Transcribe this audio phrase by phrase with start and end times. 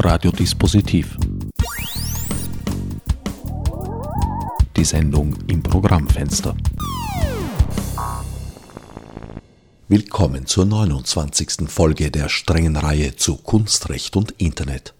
[0.00, 1.16] Radiodispositiv.
[4.76, 6.56] Die Sendung im Programmfenster.
[9.88, 11.68] Willkommen zur 29.
[11.68, 14.94] Folge der strengen Reihe zu Kunstrecht und Internet.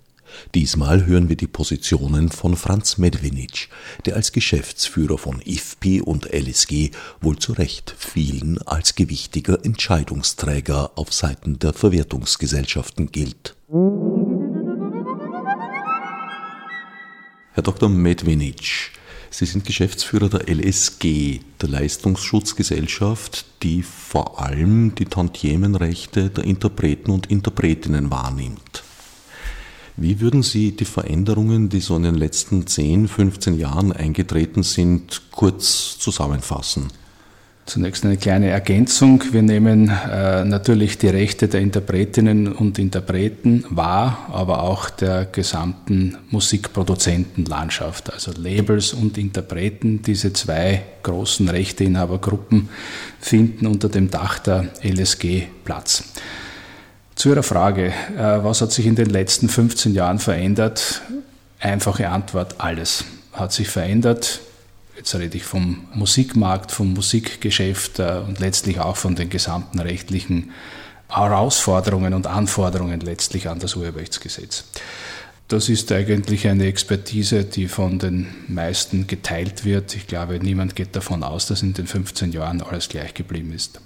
[0.57, 3.69] Diesmal hören wir die Positionen von Franz Medvenic,
[4.05, 6.91] der als Geschäftsführer von IFPI und LSG
[7.21, 13.55] wohl zu Recht vielen als gewichtiger Entscheidungsträger auf Seiten der Verwertungsgesellschaften gilt.
[17.59, 17.89] Herr Dr.
[17.89, 18.93] Medvenic,
[19.31, 27.27] Sie sind Geschäftsführer der LSG, der Leistungsschutzgesellschaft, die vor allem die Tantiemenrechte der Interpreten und
[27.27, 28.85] Interpretinnen wahrnimmt.
[29.97, 35.23] Wie würden Sie die Veränderungen, die so in den letzten 10, 15 Jahren eingetreten sind,
[35.33, 36.87] kurz zusammenfassen?
[37.69, 39.23] Zunächst eine kleine Ergänzung.
[39.31, 46.17] Wir nehmen äh, natürlich die Rechte der Interpretinnen und Interpreten wahr, aber auch der gesamten
[46.31, 50.01] Musikproduzentenlandschaft, also Labels und Interpreten.
[50.01, 52.71] Diese zwei großen Rechteinhabergruppen
[53.21, 56.05] finden unter dem Dach der LSG Platz.
[57.17, 61.03] Zu Ihrer Frage, äh, was hat sich in den letzten 15 Jahren verändert?
[61.61, 64.41] Einfache Antwort, alles hat sich verändert.
[64.99, 70.51] Jetzt rede ich vom Musikmarkt, vom Musikgeschäft äh, und letztlich auch von den gesamten rechtlichen
[71.09, 74.65] Herausforderungen und Anforderungen letztlich an das Urheberrechtsgesetz.
[75.47, 79.95] Das ist eigentlich eine Expertise, die von den meisten geteilt wird.
[79.95, 83.81] Ich glaube, niemand geht davon aus, dass in den 15 Jahren alles gleich geblieben ist.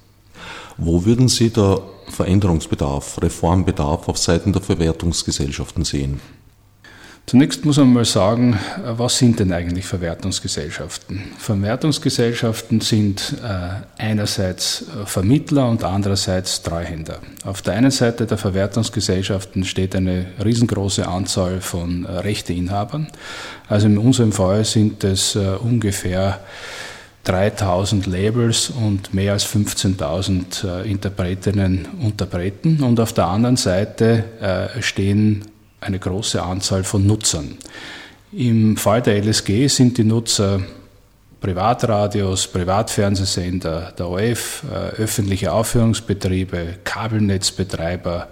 [0.78, 6.20] Wo würden Sie da Veränderungsbedarf, Reformbedarf auf Seiten der Verwertungsgesellschaften sehen?
[7.25, 11.23] Zunächst muss man mal sagen, was sind denn eigentlich Verwertungsgesellschaften?
[11.39, 17.20] Verwertungsgesellschaften sind äh, einerseits Vermittler und andererseits Treuhänder.
[17.45, 23.06] Auf der einen Seite der Verwertungsgesellschaften steht eine riesengroße Anzahl von äh, Rechteinhabern.
[23.69, 26.41] Also in unserem Fall sind es äh, ungefähr
[27.25, 32.82] 3000 Labels und mehr als 15.000 äh, Interpretinnen und Interpreten.
[32.82, 35.44] Und auf der anderen Seite äh, stehen
[35.82, 37.59] eine große Anzahl von Nutzern.
[38.32, 40.60] Im Fall der LSG sind die Nutzer
[41.43, 48.28] Privatradios, Privatfernsehsender, der OF, äh, öffentliche Aufführungsbetriebe, Kabelnetzbetreiber,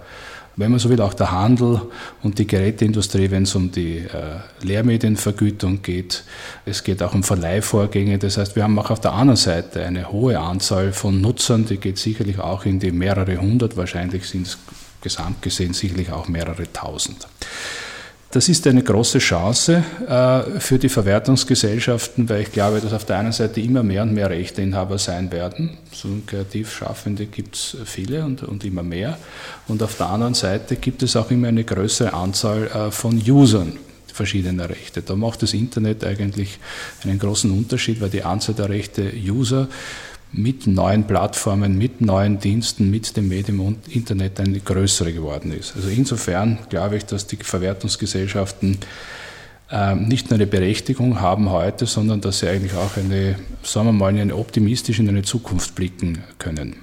[0.55, 1.81] wenn man so will, auch der Handel
[2.23, 6.23] und die Geräteindustrie, wenn es um die äh, Lehrmedienvergütung geht.
[6.65, 8.17] Es geht auch um Verleihvorgänge.
[8.17, 11.77] Das heißt, wir haben auch auf der anderen Seite eine hohe Anzahl von Nutzern, die
[11.77, 14.57] geht sicherlich auch in die mehrere hundert, wahrscheinlich sind es
[15.01, 17.27] gesamt gesehen sicherlich auch mehrere tausend.
[18.31, 23.17] Das ist eine große Chance äh, für die Verwertungsgesellschaften, weil ich glaube, dass auf der
[23.17, 25.77] einen Seite immer mehr und mehr Rechteinhaber sein werden.
[25.91, 29.17] So Kreativschaffende gibt es viele und, und, immer mehr.
[29.67, 33.77] Und auf der anderen Seite gibt es auch immer eine größere Anzahl äh, von Usern
[34.13, 35.01] verschiedener Rechte.
[35.01, 36.59] Da macht das Internet eigentlich
[37.03, 39.67] einen großen Unterschied, weil die Anzahl der Rechte User
[40.33, 45.75] mit neuen Plattformen, mit neuen Diensten, mit dem Medium und Internet eine größere geworden ist.
[45.75, 48.77] Also insofern glaube ich, dass die Verwertungsgesellschaften
[49.69, 53.93] äh, nicht nur eine Berechtigung haben heute, sondern dass sie eigentlich auch eine, sagen wir
[53.93, 56.75] mal, eine optimistisch in eine Zukunft blicken können.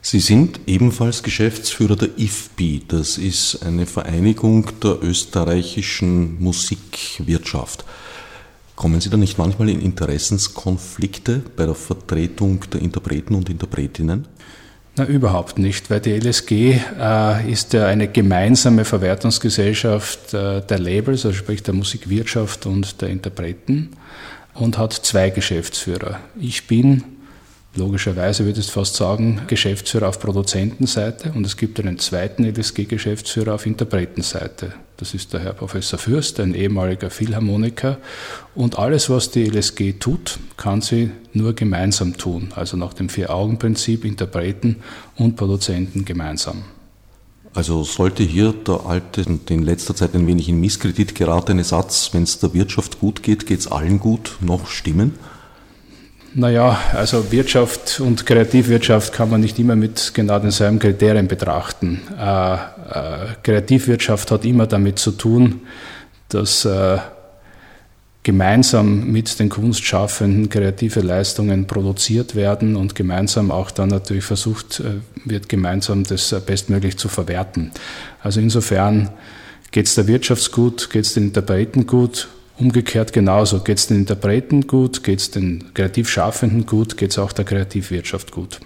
[0.00, 2.82] Sie sind ebenfalls Geschäftsführer der IFBI.
[2.86, 7.86] Das ist eine Vereinigung der österreichischen Musikwirtschaft.
[8.76, 14.26] Kommen Sie da nicht manchmal in Interessenskonflikte bei der Vertretung der Interpreten und Interpretinnen?
[14.96, 21.26] Na, überhaupt nicht, weil die LSG äh, ist ja eine gemeinsame Verwertungsgesellschaft äh, der Labels,
[21.26, 23.90] also sprich der Musikwirtschaft und der Interpreten
[24.54, 26.20] und hat zwei Geschäftsführer.
[26.38, 27.02] Ich bin
[27.76, 33.66] logischerweise würde ich fast sagen, Geschäftsführer auf Produzentenseite und es gibt einen zweiten LSG-Geschäftsführer auf
[33.66, 34.74] Interpretenseite.
[35.04, 37.98] Das ist der Herr Professor Fürst, ein ehemaliger Philharmoniker.
[38.54, 42.54] Und alles, was die LSG tut, kann sie nur gemeinsam tun.
[42.56, 44.76] Also nach dem Vier-Augen-Prinzip Interpreten
[45.16, 46.64] und Produzenten gemeinsam.
[47.52, 52.08] Also sollte hier der alte und in letzter Zeit ein wenig in Misskredit geratene Satz,
[52.12, 55.12] wenn es der Wirtschaft gut geht, geht es allen gut, noch stimmen?
[56.36, 62.00] Naja, also Wirtschaft und Kreativwirtschaft kann man nicht immer mit genau denselben Kriterien betrachten.
[62.18, 62.56] Äh,
[63.42, 65.60] Kreativwirtschaft hat immer damit zu tun,
[66.28, 66.98] dass äh,
[68.22, 75.00] gemeinsam mit den Kunstschaffenden kreative Leistungen produziert werden und gemeinsam auch dann natürlich versucht äh,
[75.24, 77.70] wird, gemeinsam das äh, bestmöglich zu verwerten.
[78.22, 79.10] Also insofern
[79.70, 83.60] geht es der Wirtschaft gut, geht es den Interpreten gut Umgekehrt genauso.
[83.60, 88.30] Geht es den Interpreten gut, geht es den Kreativschaffenden gut, geht es auch der Kreativwirtschaft
[88.30, 88.60] gut.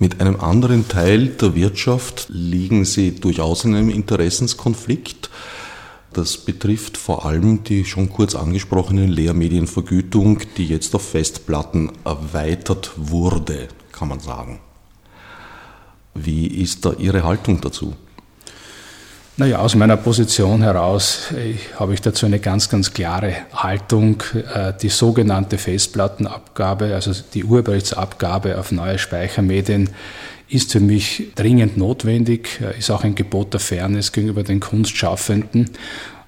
[0.00, 5.28] Mit einem anderen Teil der Wirtschaft liegen Sie durchaus in einem Interessenskonflikt.
[6.12, 13.68] Das betrifft vor allem die schon kurz angesprochene Lehrmedienvergütung, die jetzt auf Festplatten erweitert wurde,
[13.90, 14.60] kann man sagen.
[16.14, 17.94] Wie ist da Ihre Haltung dazu?
[19.40, 21.32] Naja, aus meiner Position heraus
[21.78, 24.20] habe ich dazu eine ganz, ganz klare Haltung.
[24.34, 29.90] Äh, die sogenannte Festplattenabgabe, also die Urheberrechtsabgabe auf neue Speichermedien,
[30.48, 35.70] ist für mich dringend notwendig, äh, ist auch ein Gebot der Fairness gegenüber den Kunstschaffenden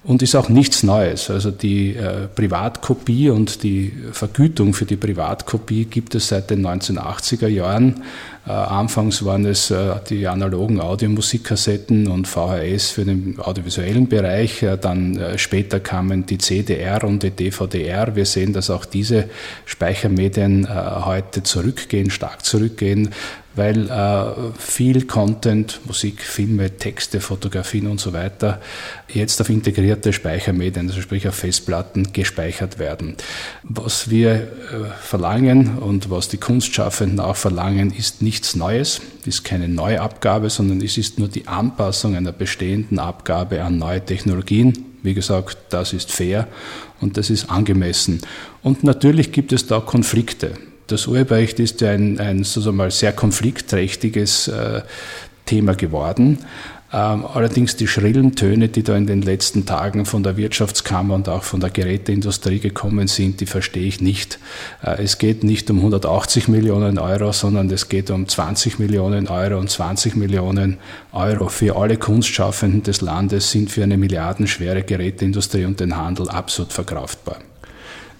[0.05, 1.31] und ist auch nichts Neues.
[1.31, 7.49] Also die äh, Privatkopie und die Vergütung für die Privatkopie gibt es seit den 1980er
[7.49, 8.05] Jahren.
[8.47, 14.63] Äh, anfangs waren es äh, die analogen Audiomusikkassetten und VHS für den audiovisuellen Bereich.
[14.63, 18.17] Äh, dann später kamen die CDR und die DVDR.
[18.17, 19.29] Wir sehen, dass auch diese
[19.67, 20.69] Speichermedien
[21.05, 23.11] heute zurückgehen, stark zurückgehen
[23.57, 28.61] weil äh, viel Content, Musik, Filme, Texte, Fotografien und so weiter
[29.09, 33.17] jetzt auf integrierte Speichermedien, also sprich auf Festplatten, gespeichert werden.
[33.65, 34.47] Was wir äh,
[35.01, 40.97] verlangen und was die Kunstschaffenden auch verlangen, ist nichts Neues, ist keine Neuabgabe, sondern es
[40.97, 44.87] ist nur die Anpassung einer bestehenden Abgabe an neue Technologien.
[45.03, 46.47] Wie gesagt, das ist fair
[47.01, 48.21] und das ist angemessen.
[48.63, 50.53] Und natürlich gibt es da Konflikte.
[50.91, 54.83] Das Urheberrecht ist ja ein, ein sozusagen mal sehr konfliktträchtiges äh,
[55.47, 56.39] Thema geworden.
[56.93, 61.29] Ähm, allerdings die schrillen Töne, die da in den letzten Tagen von der Wirtschaftskammer und
[61.29, 64.41] auch von der Geräteindustrie gekommen sind, die verstehe ich nicht.
[64.83, 69.61] Äh, es geht nicht um 180 Millionen Euro, sondern es geht um 20 Millionen Euro
[69.61, 70.79] und 20 Millionen
[71.13, 76.73] Euro für alle Kunstschaffenden des Landes sind für eine milliardenschwere Geräteindustrie und den Handel absolut
[76.73, 77.37] verkraftbar.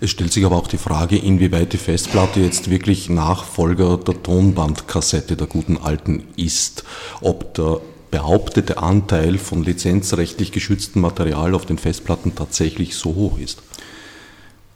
[0.03, 5.37] Es stellt sich aber auch die Frage, inwieweit die Festplatte jetzt wirklich Nachfolger der Tonbandkassette
[5.37, 6.85] der guten alten ist.
[7.21, 13.63] Ob der behauptete Anteil von lizenzrechtlich geschütztem Material auf den Festplatten tatsächlich so hoch ist.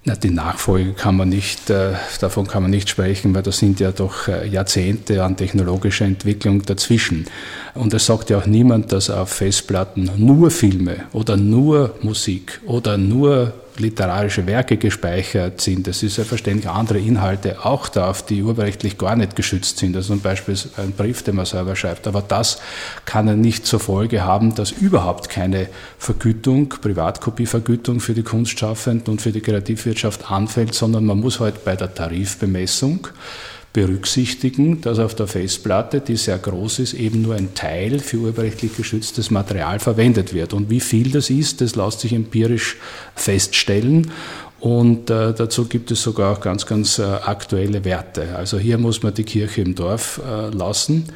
[0.06, 3.81] Na, die Nachfolge kann man nicht, äh, davon kann man nicht sprechen, weil da sind
[3.81, 7.25] ja doch äh, Jahrzehnte an technologischer Entwicklung dazwischen.
[7.73, 12.99] Und es sagt ja auch niemand, dass auf Festplatten nur Filme oder nur Musik oder
[12.99, 15.88] nur literarische Werke gespeichert sind.
[15.88, 19.97] Es ist selbstverständlich andere Inhalte auch da, auf die urheberrechtlich gar nicht geschützt sind.
[19.97, 22.06] Also zum Beispiel ein Brief, den man selber schreibt.
[22.06, 22.61] Aber das
[23.05, 25.69] kann ja nicht zur Folge haben, dass überhaupt keine
[25.99, 31.75] Vergütung, Privatkopievergütung für die Kunstschaffenden und für die Kreativwirtschaft anfällt, sondern man muss halt bei
[31.75, 33.09] der Tarifbemessung
[33.75, 38.76] berücksichtigen, dass auf der Festplatte, die sehr groß ist, eben nur ein Teil für urheberrechtlich
[38.76, 40.55] geschütztes Material verwendet wird.
[40.55, 42.76] Und wie viel das ist, das lässt sich empirisch
[43.17, 44.12] feststellen.
[44.61, 48.37] Und äh, dazu gibt es sogar auch ganz, ganz äh, aktuelle Werte.
[48.37, 51.06] Also hier muss man die Kirche im Dorf äh, lassen.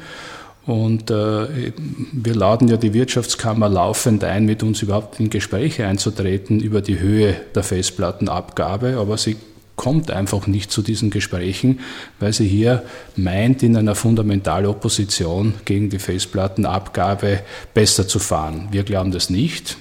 [0.65, 1.71] Und äh,
[2.11, 6.99] wir laden ja die Wirtschaftskammer laufend ein, mit uns überhaupt in Gespräche einzutreten über die
[6.99, 8.97] Höhe der Festplattenabgabe.
[8.99, 9.37] Aber sie
[9.79, 11.79] kommt einfach nicht zu diesen Gesprächen,
[12.19, 12.83] weil sie hier
[13.15, 17.43] meint, in einer Fundamentalopposition gegen die Festplattenabgabe
[17.73, 18.67] besser zu fahren.
[18.71, 19.77] Wir glauben das nicht.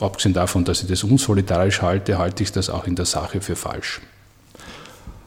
[0.00, 3.54] Abgesehen davon, dass ich das unsolidarisch halte, halte ich das auch in der Sache für
[3.54, 4.00] falsch.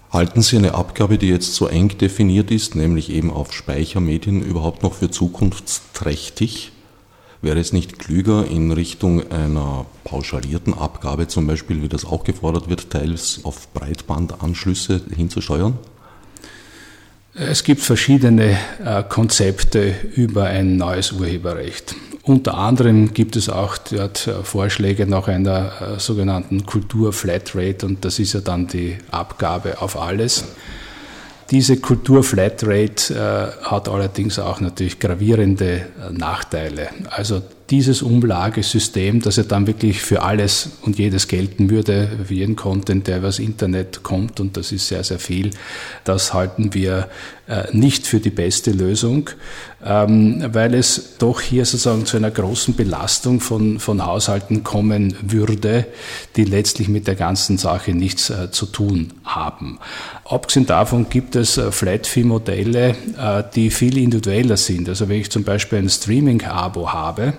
[0.10, 4.82] Halten Sie eine Abgabe, die jetzt so eng definiert ist, nämlich eben auf Speichermedien, überhaupt
[4.82, 6.72] noch für zukunftsträchtig?
[7.46, 12.70] Wäre es nicht klüger, in Richtung einer pauschalierten Abgabe zum Beispiel, wie das auch gefordert
[12.70, 15.78] wird, teils auf Breitbandanschlüsse hinzusteuern?
[17.36, 21.96] Es gibt verschiedene äh, Konzepte über ein neues Urheberrecht.
[22.24, 28.18] Unter anderem gibt es auch dort äh, Vorschläge nach einer äh, sogenannten Kultur-Flatrate und das
[28.18, 30.46] ist ja dann die Abgabe auf alles.
[31.52, 36.90] Diese Kultur-Flatrate äh, hat allerdings auch natürlich gravierende äh, Nachteile.
[37.10, 42.56] Also dieses Umlagesystem, das ja dann wirklich für alles und jedes gelten würde, für jeden
[42.56, 45.50] Content, der übers Internet kommt, und das ist sehr, sehr viel,
[46.04, 47.10] das halten wir
[47.48, 49.30] äh, nicht für die beste Lösung,
[49.84, 55.86] ähm, weil es doch hier sozusagen zu einer großen Belastung von, von Haushalten kommen würde,
[56.36, 59.80] die letztlich mit der ganzen Sache nichts äh, zu tun haben.
[60.24, 62.96] Abgesehen davon gibt es äh, Flat-Fee-Modelle,
[63.56, 64.90] die viel individueller sind.
[64.90, 67.34] Also wenn ich zum Beispiel ein Streaming-Abo habe,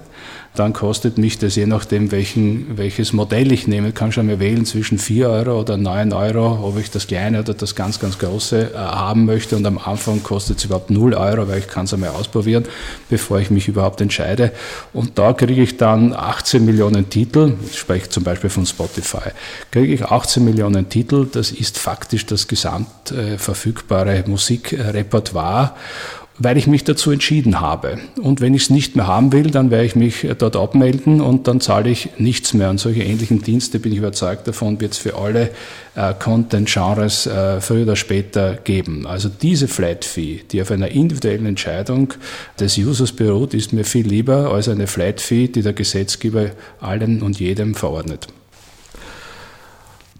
[0.58, 4.64] dann kostet mich das je nachdem, welchen, welches Modell ich nehme, kann schon mal wählen
[4.64, 8.72] zwischen 4 Euro oder 9 Euro, ob ich das kleine oder das ganz, ganz große
[8.74, 9.56] äh, haben möchte.
[9.56, 12.64] Und am Anfang kostet es überhaupt 0 Euro, weil ich kann es einmal ausprobieren,
[13.08, 14.52] bevor ich mich überhaupt entscheide.
[14.92, 19.30] Und da kriege ich dann 18 Millionen Titel, ich spreche zum Beispiel von Spotify,
[19.70, 25.74] kriege ich 18 Millionen Titel, das ist faktisch das gesamt äh, verfügbare Musikrepertoire.
[26.38, 27.98] Weil ich mich dazu entschieden habe.
[28.20, 31.48] Und wenn ich es nicht mehr haben will, dann werde ich mich dort abmelden und
[31.48, 32.70] dann zahle ich nichts mehr.
[32.70, 35.50] Und solche ähnlichen Dienste, bin ich überzeugt davon, wird es für alle
[35.94, 39.06] äh, Content-Genres äh, früher oder später geben.
[39.06, 42.12] Also diese Flat-Fee, die auf einer individuellen Entscheidung
[42.60, 46.50] des Users beruht, ist mir viel lieber als eine Flat-Fee, die der Gesetzgeber
[46.80, 48.28] allen und jedem verordnet.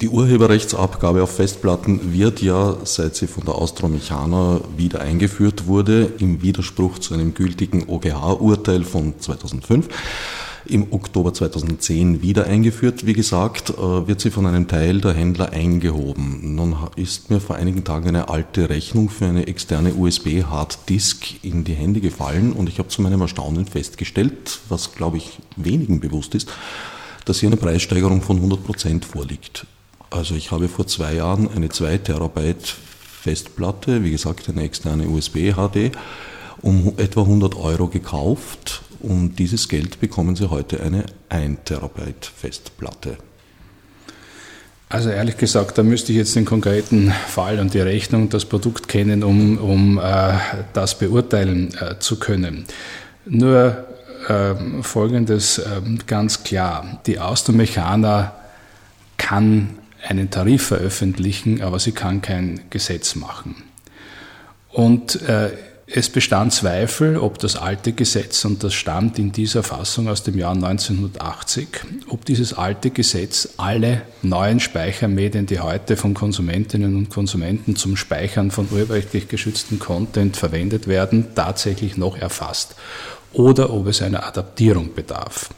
[0.03, 6.43] Die Urheberrechtsabgabe auf Festplatten wird ja, seit sie von der Austromechaner wieder eingeführt wurde, im
[6.43, 9.89] Widerspruch zu einem gültigen OGH-Urteil von 2005,
[10.67, 13.07] im Oktober 2010 wieder eingeführt.
[13.07, 16.55] Wie gesagt, äh, wird sie von einem Teil der Händler eingehoben.
[16.55, 21.73] Nun ist mir vor einigen Tagen eine alte Rechnung für eine externe USB-Harddisk in die
[21.73, 26.53] Hände gefallen und ich habe zu meinem Erstaunen festgestellt, was glaube ich wenigen bewusst ist,
[27.25, 29.67] dass hier eine Preissteigerung von 100 Prozent vorliegt.
[30.11, 32.75] Also ich habe vor zwei Jahren eine 2 Terabyte
[33.23, 35.93] Festplatte, wie gesagt eine externe USB-HD,
[36.63, 38.83] um etwa 100 Euro gekauft.
[39.01, 43.19] Um dieses Geld bekommen Sie heute eine 1 Terabyte Festplatte.
[44.89, 48.87] Also ehrlich gesagt, da müsste ich jetzt den konkreten Fall und die Rechnung, das Produkt
[48.87, 50.35] kennen, um, um äh,
[50.73, 52.67] das beurteilen äh, zu können.
[53.25, 53.85] Nur
[54.29, 57.01] äh, Folgendes ähm, ganz klar.
[57.07, 58.33] Die Austromechaner
[59.17, 63.57] kann einen Tarif veröffentlichen, aber sie kann kein Gesetz machen.
[64.73, 65.51] Und äh,
[65.89, 70.37] es bestand Zweifel, ob das alte Gesetz, und das stammt in dieser Fassung aus dem
[70.37, 71.69] Jahr 1980,
[72.09, 78.51] ob dieses alte Gesetz alle neuen Speichermedien, die heute von Konsumentinnen und Konsumenten zum Speichern
[78.51, 82.75] von urheberrechtlich geschützten Content verwendet werden, tatsächlich noch erfasst
[83.33, 85.51] oder ob es einer Adaptierung bedarf.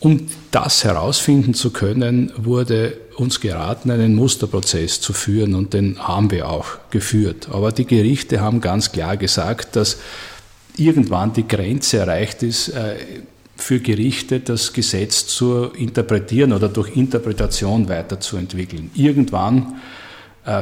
[0.00, 6.30] Um das herausfinden zu können, wurde uns geraten, einen Musterprozess zu führen und den haben
[6.30, 7.48] wir auch geführt.
[7.52, 9.98] Aber die Gerichte haben ganz klar gesagt, dass
[10.78, 12.96] irgendwann die Grenze erreicht ist, äh,
[13.56, 18.90] für Gerichte das Gesetz zu interpretieren oder durch Interpretation weiterzuentwickeln.
[18.94, 19.80] Irgendwann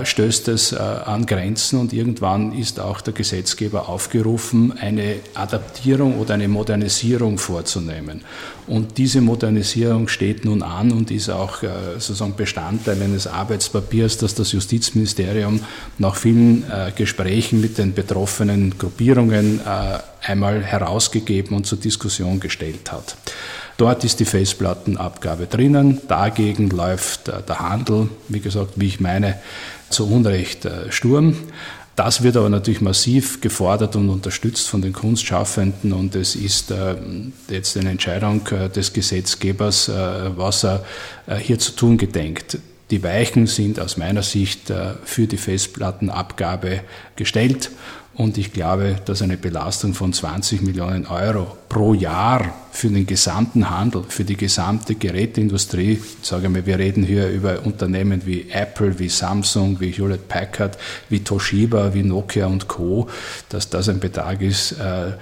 [0.04, 6.34] stößt es äh, an Grenzen und irgendwann ist auch der Gesetzgeber aufgerufen, eine Adaptierung oder
[6.34, 8.22] eine Modernisierung vorzunehmen.
[8.66, 11.68] Und diese Modernisierung steht nun an und ist auch äh,
[11.98, 15.60] sozusagen Bestandteil eines Arbeitspapiers, das das Justizministerium
[15.98, 16.64] nach vielen
[16.96, 19.60] Gesprächen mit den betroffenen Gruppierungen
[20.22, 23.16] einmal herausgegeben und zur Diskussion gestellt hat.
[23.78, 26.00] Dort ist die Festplattenabgabe drinnen.
[26.08, 29.38] Dagegen läuft äh, der Handel, wie gesagt, wie ich meine,
[29.90, 31.36] zu Unrecht äh, Sturm.
[31.96, 36.94] Das wird aber natürlich massiv gefordert und unterstützt von den Kunstschaffenden und es ist äh,
[37.48, 39.90] jetzt eine Entscheidung des Gesetzgebers,
[40.36, 40.84] was er
[41.40, 42.58] hier zu tun gedenkt.
[42.92, 44.72] Die Weichen sind aus meiner Sicht
[45.04, 46.82] für die Festplattenabgabe
[47.16, 47.70] gestellt
[48.18, 53.70] und ich glaube, dass eine Belastung von 20 Millionen Euro pro Jahr für den gesamten
[53.70, 59.08] Handel, für die gesamte Geräteindustrie, sage mal, wir reden hier über Unternehmen wie Apple, wie
[59.08, 60.76] Samsung, wie Hewlett Packard,
[61.08, 63.08] wie Toshiba, wie Nokia und Co.,
[63.50, 65.12] dass das ein Betrag ist, äh,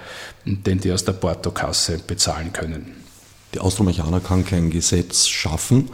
[0.45, 3.06] den die aus der Portokasse bezahlen können.
[3.57, 5.89] Die Austromechaner kann kein Gesetz schaffen,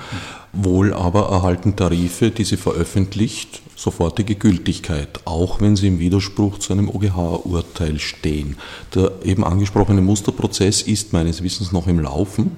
[0.51, 6.73] wohl aber erhalten Tarife, die sie veröffentlicht, sofortige Gültigkeit, auch wenn sie im Widerspruch zu
[6.73, 8.57] einem OGH-Urteil stehen.
[8.93, 12.57] Der eben angesprochene Musterprozess ist meines Wissens noch im Laufen.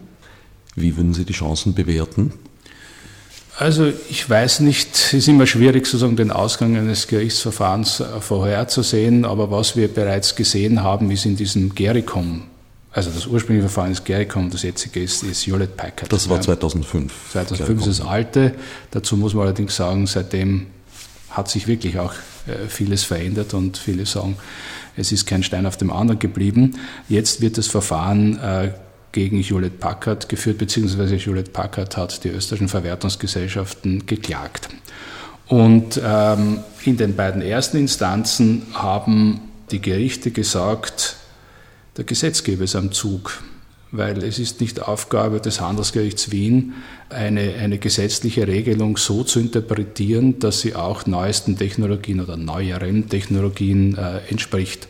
[0.75, 2.33] Wie würden Sie die Chancen bewerten?
[3.59, 9.51] Also ich weiß nicht, es ist immer schwierig, sozusagen den Ausgang eines Gerichtsverfahrens vorherzusehen, aber
[9.51, 12.47] was wir bereits gesehen haben, ist in diesem Gericom,
[12.95, 16.13] also das ursprüngliche Verfahren ist Gericom, das jetzige ist, ist Hewlett Packard.
[16.13, 17.11] Das war 2005.
[17.33, 18.55] 2005 ist das alte.
[18.91, 20.67] Dazu muss man allerdings sagen, seitdem
[21.29, 22.13] hat sich wirklich auch
[22.47, 24.37] äh, vieles verändert und viele sagen,
[24.95, 26.79] es ist kein Stein auf dem anderen geblieben.
[27.09, 28.71] Jetzt wird das Verfahren äh,
[29.11, 34.69] gegen Hewlett Packard geführt, beziehungsweise Hewlett Packard hat die österreichischen Verwertungsgesellschaften geklagt.
[35.47, 41.17] Und ähm, in den beiden ersten Instanzen haben die Gerichte gesagt,
[41.97, 43.41] der Gesetzgeber ist am Zug
[43.97, 46.73] weil es ist nicht Aufgabe des Handelsgerichts Wien,
[47.09, 53.97] eine, eine gesetzliche Regelung so zu interpretieren, dass sie auch neuesten Technologien oder neueren Technologien
[53.97, 54.87] äh, entspricht.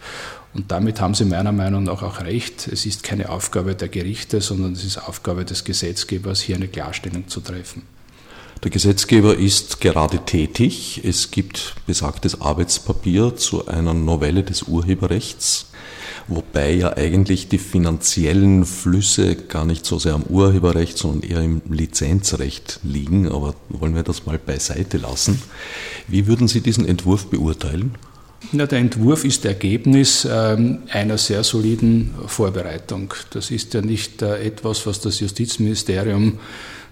[0.53, 2.69] Und damit haben Sie meiner Meinung nach auch recht.
[2.71, 7.27] Es ist keine Aufgabe der Gerichte, sondern es ist Aufgabe des Gesetzgebers, hier eine Klarstellung
[7.27, 7.81] zu treffen.
[8.63, 11.01] Der Gesetzgeber ist gerade tätig.
[11.03, 15.67] Es gibt besagtes Arbeitspapier zu einer Novelle des Urheberrechts
[16.27, 21.61] wobei ja eigentlich die finanziellen Flüsse gar nicht so sehr am Urheberrecht, sondern eher im
[21.69, 23.27] Lizenzrecht liegen.
[23.31, 25.41] Aber wollen wir das mal beiseite lassen.
[26.07, 27.95] Wie würden Sie diesen Entwurf beurteilen?
[28.51, 33.13] Ja, der Entwurf ist Ergebnis ähm, einer sehr soliden Vorbereitung.
[33.31, 36.39] Das ist ja nicht äh, etwas, was das Justizministerium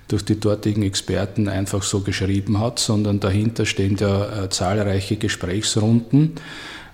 [0.07, 6.33] durch die dortigen Experten einfach so geschrieben hat, sondern dahinter stehen ja äh, zahlreiche Gesprächsrunden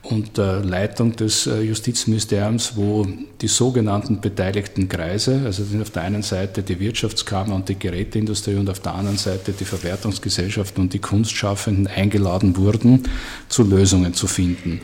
[0.04, 3.06] unter Leitung des äh, Justizministeriums, wo
[3.42, 8.56] die sogenannten beteiligten Kreise, also sind auf der einen Seite die Wirtschaftskammer und die Geräteindustrie
[8.56, 13.04] und auf der anderen Seite die Verwertungsgesellschaften und die Kunstschaffenden eingeladen wurden,
[13.50, 14.82] zu Lösungen zu finden.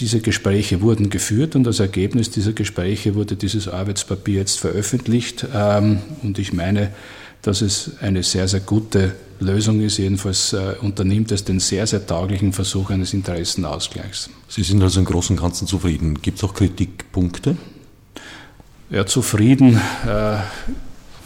[0.00, 5.46] Diese Gespräche wurden geführt und als Ergebnis dieser Gespräche wurde dieses Arbeitspapier jetzt veröffentlicht.
[5.54, 6.90] Ähm, und ich meine,
[7.42, 9.98] dass es eine sehr, sehr gute Lösung ist.
[9.98, 14.30] Jedenfalls äh, unternimmt es den sehr, sehr tauglichen Versuch eines Interessenausgleichs.
[14.48, 16.20] Sie sind also im Großen und Ganzen zufrieden.
[16.20, 17.56] Gibt es auch Kritikpunkte?
[18.90, 19.80] Ja, zufrieden.
[20.06, 20.36] Äh,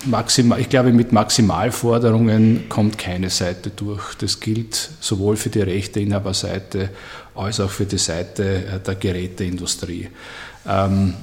[0.05, 4.15] maximal, ich glaube, mit Maximalforderungen kommt keine Seite durch.
[4.15, 6.91] Das gilt sowohl für die Rechteinhaberseite
[7.35, 10.09] als auch für die Seite äh, der Geräteindustrie.
[10.67, 11.15] Ähm,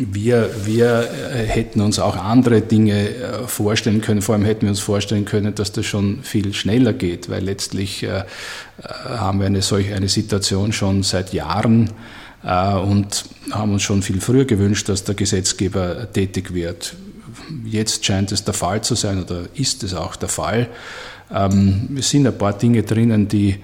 [0.00, 4.22] wir, wir äh, hätten uns auch andere Dinge äh, vorstellen können.
[4.22, 8.02] Vor allem hätten wir uns vorstellen können, dass das schon viel schneller geht, weil letztlich
[8.02, 8.24] äh,
[8.82, 11.90] haben wir eine solche eine Situation schon seit Jahren
[12.42, 16.94] und haben uns schon viel früher gewünscht, dass der Gesetzgeber tätig wird.
[17.66, 20.68] Jetzt scheint es der Fall zu sein oder ist es auch der Fall.
[21.30, 23.58] Ähm, es sind ein paar Dinge drinnen, die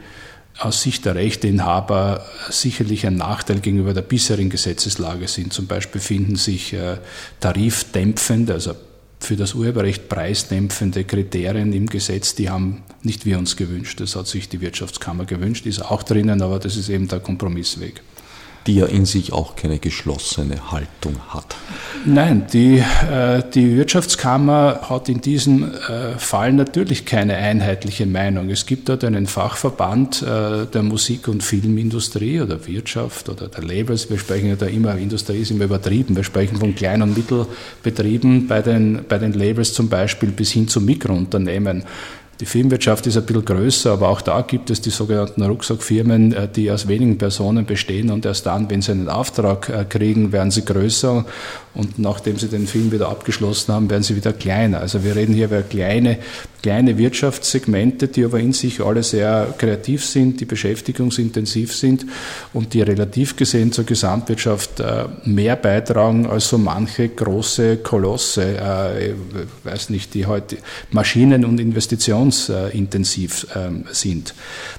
[0.59, 5.53] aus Sicht der Rechteinhaber sicherlich ein Nachteil gegenüber der bisherigen Gesetzeslage sind.
[5.53, 6.97] Zum Beispiel finden sich äh,
[7.41, 8.75] tarifdämpfende, also
[9.19, 14.01] für das Urheberrecht preisdämpfende Kriterien im Gesetz, die haben nicht wir uns gewünscht.
[14.01, 18.03] Das hat sich die Wirtschaftskammer gewünscht, ist auch drinnen, aber das ist eben der Kompromissweg
[18.67, 21.57] die ja in sich auch keine geschlossene Haltung hat.
[22.05, 28.51] Nein, die, äh, die Wirtschaftskammer hat in diesem äh, Fall natürlich keine einheitliche Meinung.
[28.51, 34.11] Es gibt dort einen Fachverband äh, der Musik- und Filmindustrie oder Wirtschaft oder der Labels.
[34.11, 36.17] Wir sprechen ja da immer, Industrie ist immer übertrieben.
[36.17, 40.69] Wir sprechen von Klein- und Mittelbetrieben bei den, bei den Labels zum Beispiel bis hin
[40.69, 41.85] zu Mikrounternehmen.
[42.39, 46.49] Die Filmwirtschaft ist ein bisschen größer, aber auch da gibt es die sogenannten Rucksackfirmen, äh,
[46.49, 50.51] die aus wenigen Personen bestehen und erst dann, wenn sie einen Auftrag äh, kriegen, werden
[50.51, 51.25] sie größer
[51.73, 54.81] und nachdem sie den Film wieder abgeschlossen haben, werden sie wieder kleiner.
[54.81, 56.19] Also wir reden hier über kleine,
[56.67, 62.05] kleine Wirtschaftssegmente, die aber in sich alle sehr kreativ sind, die beschäftigungsintensiv sind
[62.53, 68.57] und die relativ gesehen zur Gesamtwirtschaft äh, mehr beitragen als so manche große Kolosse,
[68.99, 70.57] ich weiß nicht, die heute
[70.91, 74.35] Maschinen- und investitionsintensiv ähm, sind.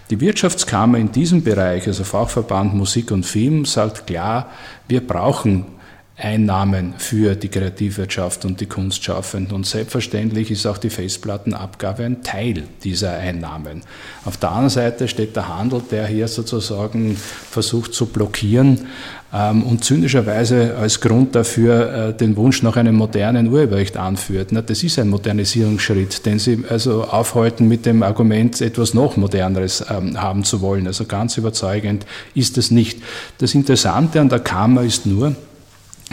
[0.09, 4.51] Die Wirtschaftskammer in diesem Bereich, also Fachverband Musik und Film, sagt klar,
[4.89, 5.76] wir brauchen
[6.19, 9.55] Einnahmen für die Kreativwirtschaft und die Kunstschaffenden.
[9.55, 13.83] Und selbstverständlich ist auch die Festplattenabgabe ein Teil dieser Einnahmen.
[14.25, 18.87] Auf der anderen Seite steht der Handel, der hier sozusagen versucht zu blockieren
[19.31, 24.49] ähm, und zynischerweise als Grund dafür äh, den Wunsch nach einem modernen Urheberrecht anführt.
[24.51, 29.85] Na, das ist ein Modernisierungsschritt, den Sie also aufhalten mit dem Argument, etwas noch Moderneres
[29.87, 30.87] ähm, haben zu wollen.
[30.87, 33.03] Also ganz überzeugend ist es nicht.
[33.37, 35.35] Das Interessante an der Kammer ist nur,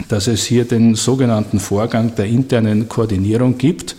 [0.09, 3.95] dass es hier den sogenannten Vorgang der internen Koordinierung gibt.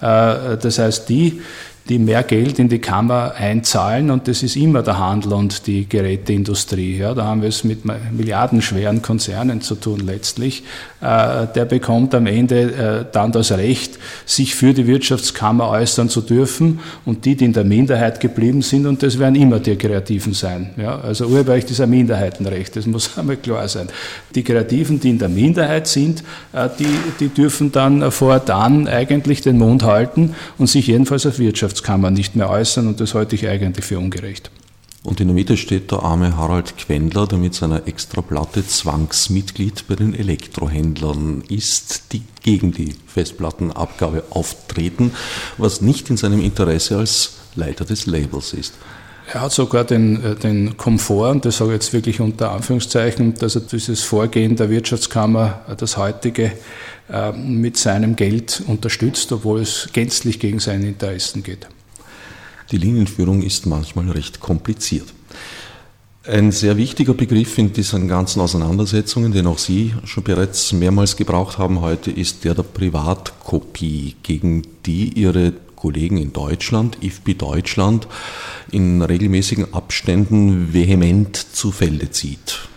[0.00, 1.40] Äh, das heißt, die,
[1.88, 5.88] die mehr Geld in die Kammer einzahlen und das ist immer der Handel und die
[5.88, 6.98] Geräteindustrie.
[6.98, 10.64] Ja, da haben wir es mit milliardenschweren Konzernen zu tun letztlich.
[11.00, 16.22] Äh, der bekommt am Ende äh, dann das Recht, sich für die Wirtschaftskammer äußern zu
[16.22, 20.32] dürfen und die, die in der Minderheit geblieben sind, und das werden immer die Kreativen
[20.32, 20.70] sein.
[20.76, 23.88] Ja, also Urheberrecht ist ein Minderheitenrecht, das muss einmal klar sein.
[24.34, 26.88] Die Kreativen, die in der Minderheit sind, äh, die,
[27.20, 32.36] die dürfen dann fortan eigentlich den Mund halten und sich jedenfalls auf Wirtschaft Wirtschaftskammer nicht
[32.36, 34.50] mehr äußern und das halte ich eigentlich für ungerecht.
[35.02, 39.94] Und in der Mitte steht der arme Harald Quendler, der mit seiner Extraplatte Zwangsmitglied bei
[39.94, 45.12] den Elektrohändlern ist, die gegen die Festplattenabgabe auftreten,
[45.58, 48.74] was nicht in seinem Interesse als Leiter des Labels ist.
[49.32, 53.34] Er hat sogar den, äh, den Komfort, und das sage ich jetzt wirklich unter Anführungszeichen,
[53.34, 56.52] dass er dieses Vorgehen der Wirtschaftskammer, äh, das heutige,
[57.10, 61.66] äh, mit seinem Geld unterstützt, obwohl es gänzlich gegen seine Interessen geht.
[62.70, 65.12] Die Linienführung ist manchmal recht kompliziert.
[66.24, 71.58] Ein sehr wichtiger Begriff in diesen ganzen Auseinandersetzungen, den auch Sie schon bereits mehrmals gebraucht
[71.58, 78.08] haben heute, ist der der Privatkopie, gegen die Ihre Kollegen in Deutschland, IFBI Deutschland,
[78.72, 82.68] in regelmäßigen Abständen vehement zu Felde zieht.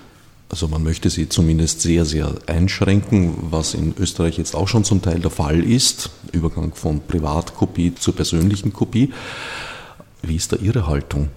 [0.49, 5.01] Also man möchte sie zumindest sehr, sehr einschränken, was in Österreich jetzt auch schon zum
[5.01, 6.09] Teil der Fall ist.
[6.31, 9.13] Übergang von Privatkopie zur persönlichen Kopie.
[10.23, 11.29] Wie ist da Ihre Haltung?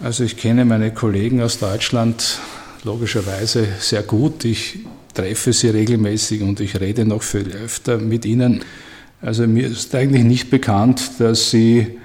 [0.00, 2.38] Also ich kenne meine Kollegen aus Deutschland
[2.84, 4.44] logischerweise sehr gut.
[4.44, 4.80] Ich
[5.14, 8.64] treffe sie regelmäßig und ich rede noch viel öfter mit ihnen.
[9.22, 11.98] Also mir ist eigentlich nicht bekannt, dass sie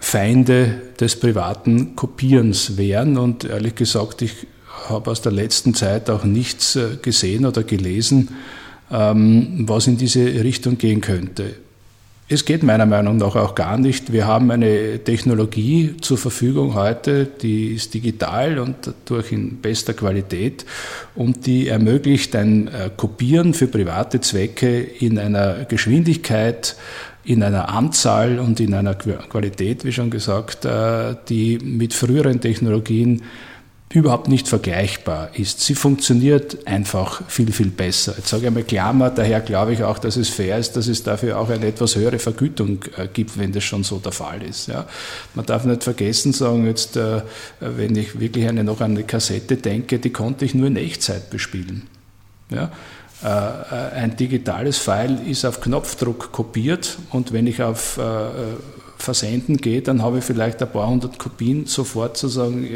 [0.00, 4.46] Feinde des privaten Kopierens wären und ehrlich gesagt, ich
[4.88, 8.30] habe aus der letzten Zeit auch nichts äh, gesehen oder gelesen,
[8.90, 11.56] ähm, was in diese Richtung gehen könnte.
[12.28, 14.12] Es geht meiner Meinung nach auch gar nicht.
[14.12, 20.66] Wir haben eine Technologie zur Verfügung heute, die ist digital und dadurch in bester Qualität
[21.14, 26.74] und die ermöglicht ein äh, Kopieren für private Zwecke in einer Geschwindigkeit,
[27.22, 33.22] in einer Anzahl und in einer Qualität, wie schon gesagt, äh, die mit früheren Technologien
[33.96, 35.60] überhaupt nicht vergleichbar ist.
[35.60, 38.12] Sie funktioniert einfach viel, viel besser.
[38.18, 41.02] Jetzt sage ich einmal Klammer, daher glaube ich auch, dass es fair ist, dass es
[41.02, 44.68] dafür auch eine etwas höhere Vergütung äh, gibt, wenn das schon so der Fall ist.
[44.68, 44.84] Ja.
[45.34, 47.22] Man darf nicht vergessen, sagen jetzt, äh,
[47.60, 51.30] wenn ich wirklich eine, noch an eine Kassette denke, die konnte ich nur in Echtzeit
[51.30, 51.84] bespielen.
[52.50, 52.70] Ja.
[53.24, 57.98] Äh, ein digitales File ist auf Knopfdruck kopiert und wenn ich auf
[58.98, 62.66] versenden geht, dann habe ich vielleicht ein paar hundert Kopien sofort sozusagen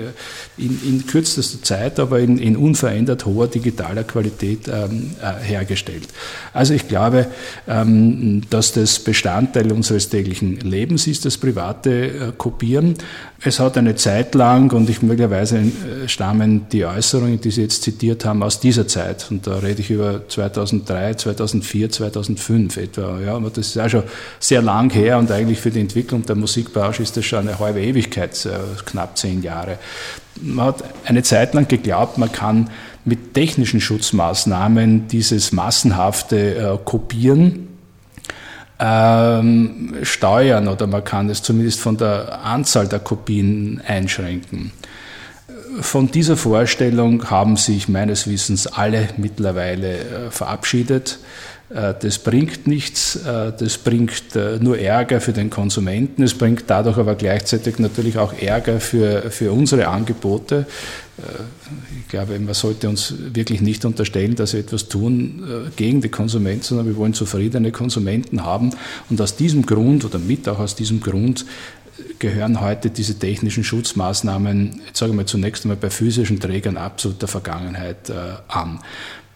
[0.57, 6.09] in, in kürzester Zeit, aber in, in, unverändert hoher digitaler Qualität ähm, äh, hergestellt.
[6.53, 7.27] Also ich glaube,
[7.69, 12.95] ähm, dass das Bestandteil unseres täglichen Lebens ist, das private äh, Kopieren.
[13.43, 17.83] Es hat eine Zeit lang, und ich möglicherweise äh, stammen die Äußerungen, die Sie jetzt
[17.83, 19.27] zitiert haben, aus dieser Zeit.
[19.31, 23.21] Und da rede ich über 2003, 2004, 2005 etwa.
[23.21, 24.03] Ja, aber das ist auch schon
[24.39, 27.81] sehr lang her und eigentlich für die Entwicklung der Musikbranche ist das schon eine halbe
[27.81, 28.49] Ewigkeit,
[28.87, 29.79] knapp zehn Jahre.
[30.41, 32.71] Man hat eine Zeit lang geglaubt, man kann
[33.05, 37.69] mit technischen Schutzmaßnahmen dieses massenhafte äh, Kopieren
[38.79, 44.73] ähm, steuern oder man kann es zumindest von der Anzahl der Kopien einschränken.
[45.81, 51.19] Von dieser Vorstellung haben sich meines Wissens alle mittlerweile äh, verabschiedet.
[51.71, 56.65] Äh, das bringt nichts, äh, das bringt äh, nur Ärger für den Konsumenten, es bringt
[56.67, 60.67] dadurch aber gleichzeitig natürlich auch Ärger für, für unsere Angebote.
[62.01, 66.63] Ich glaube, man sollte uns wirklich nicht unterstellen, dass wir etwas tun gegen die Konsumenten,
[66.63, 68.71] sondern wir wollen zufriedene Konsumenten haben.
[69.11, 71.45] Und aus diesem Grund oder mit auch aus diesem Grund
[72.19, 77.21] gehören heute diese technischen Schutzmaßnahmen, jetzt sage ich mal zunächst einmal bei physischen Trägern absolut
[77.21, 78.11] der Vergangenheit
[78.49, 78.81] an.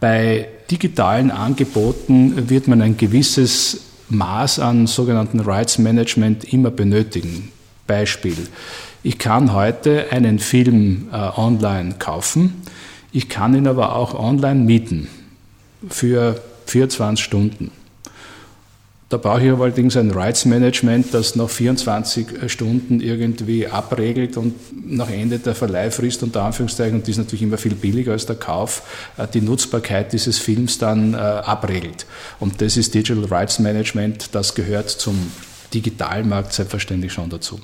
[0.01, 7.51] Bei digitalen Angeboten wird man ein gewisses Maß an sogenannten Rights Management immer benötigen.
[7.87, 8.37] Beispiel.
[9.03, 12.63] Ich kann heute einen Film äh, online kaufen,
[13.13, 15.09] ich kann ihn aber auch online mieten
[15.89, 17.71] für 24 Stunden.
[19.15, 24.57] Da brauche ich allerdings ein Rights Management, das nach 24 Stunden irgendwie abregelt und
[24.93, 28.35] nach Ende der Verleihfrist unter Anführungszeichen, und die ist natürlich immer viel billiger als der
[28.35, 28.83] Kauf,
[29.17, 32.07] äh, die Nutzbarkeit dieses Films dann äh, abregelt.
[32.41, 35.31] Und das ist Digital Rights Management, das gehört zum
[35.73, 37.61] Digitalmarkt selbstverständlich schon dazu.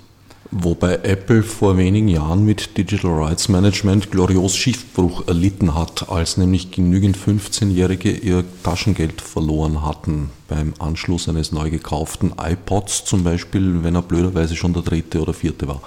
[0.53, 6.73] Wobei Apple vor wenigen Jahren mit Digital Rights Management glorios Schiffbruch erlitten hat, als nämlich
[6.73, 13.95] genügend 15-Jährige ihr Taschengeld verloren hatten beim Anschluss eines neu gekauften iPods zum Beispiel, wenn
[13.95, 15.83] er blöderweise schon der dritte oder vierte war.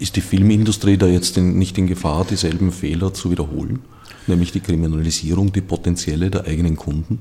[0.00, 3.78] Ist die Filmindustrie da jetzt nicht in Gefahr, dieselben Fehler zu wiederholen?
[4.26, 7.20] Nämlich die Kriminalisierung, die potenzielle der eigenen Kunden?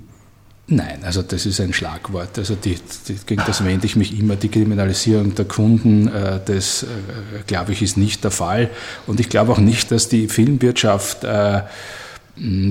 [0.68, 2.40] Nein, also das ist ein Schlagwort.
[2.40, 2.76] Also die,
[3.08, 4.36] die, gegen das wende ich mich immer.
[4.36, 6.88] Die Kriminalisierung der Kunden, äh, das äh,
[7.46, 8.72] glaube ich ist nicht der Fall.
[9.06, 11.62] Und ich glaube auch nicht, dass die Filmwirtschaft äh,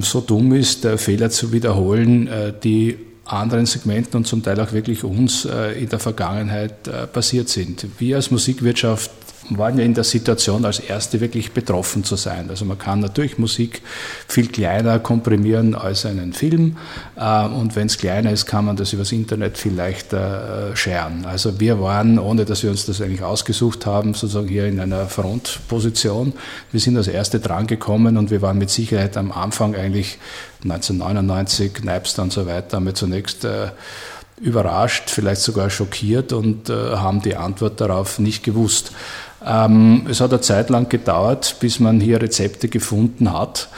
[0.00, 4.72] so dumm ist, äh, Fehler zu wiederholen, äh, die anderen Segmenten und zum Teil auch
[4.72, 7.86] wirklich uns äh, in der Vergangenheit passiert sind.
[7.98, 9.10] Wir als Musikwirtschaft
[9.50, 12.48] waren ja in der Situation, als Erste wirklich betroffen zu sein.
[12.48, 13.82] Also man kann natürlich Musik
[14.26, 16.76] viel kleiner komprimieren als einen Film
[17.16, 21.26] äh, und wenn es kleiner ist, kann man das übers Internet viel leichter äh, scheren.
[21.26, 25.06] Also wir waren, ohne dass wir uns das eigentlich ausgesucht haben, sozusagen hier in einer
[25.06, 26.32] Frontposition.
[26.72, 30.18] Wir sind als Erste drangekommen und wir waren mit Sicherheit am Anfang eigentlich
[30.62, 33.68] 1999, Napster und so weiter, haben wir zunächst äh,
[34.40, 38.90] überrascht, vielleicht sogar schockiert und haben die Antwort darauf nicht gewusst.
[39.46, 43.68] Ähm, es hat eine Zeit lang gedauert, bis man hier Rezepte gefunden hat.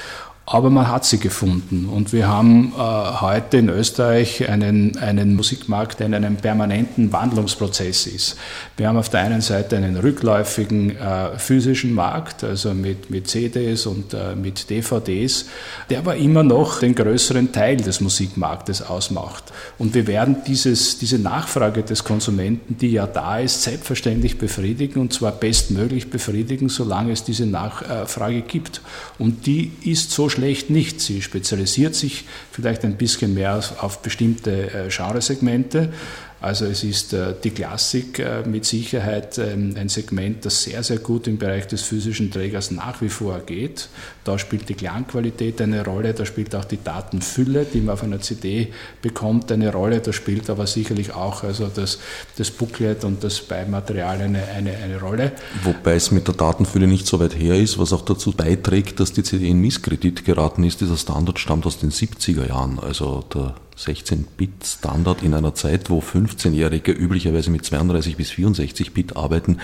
[0.49, 1.87] Aber man hat sie gefunden.
[1.87, 8.07] Und wir haben äh, heute in Österreich einen, einen Musikmarkt, der in einem permanenten Wandlungsprozess
[8.07, 8.37] ist.
[8.77, 13.87] Wir haben auf der einen Seite einen rückläufigen äh, physischen Markt, also mit, mit CDs
[13.87, 15.47] und äh, mit DVDs,
[15.91, 19.53] der aber immer noch den größeren Teil des Musikmarktes ausmacht.
[19.79, 25.13] Und wir werden dieses, diese Nachfrage des Konsumenten, die ja da ist, selbstverständlich befriedigen und
[25.13, 28.81] zwar bestmöglich befriedigen, solange es diese Nachfrage gibt.
[29.19, 31.01] Und die ist so schlecht nicht.
[31.01, 35.93] Sie spezialisiert sich vielleicht ein bisschen mehr auf bestimmte äh, Genresegmente,
[36.41, 40.99] also es ist äh, die Klassik äh, mit Sicherheit ähm, ein Segment, das sehr, sehr
[40.99, 43.89] gut im Bereich des physischen Trägers nach wie vor geht.
[44.23, 48.21] Da spielt die Klangqualität eine Rolle, da spielt auch die Datenfülle, die man auf einer
[48.21, 48.69] CD
[49.01, 50.01] bekommt, eine Rolle.
[50.01, 52.01] Da spielt aber sicherlich auch also das,
[52.37, 55.33] das Booklet und das Beimaterial eine, eine, eine Rolle.
[55.65, 59.13] Wobei es mit der Datenfülle nicht so weit her ist, was auch dazu beiträgt, dass
[59.13, 60.83] die CD in Misskredit geraten ist.
[60.83, 62.79] Dieser Standard stammt aus den 70er Jahren.
[62.79, 69.59] Also der 16-Bit-Standard in einer Zeit, wo 15-Jährige üblicherweise mit 32 bis 64 Bit arbeiten,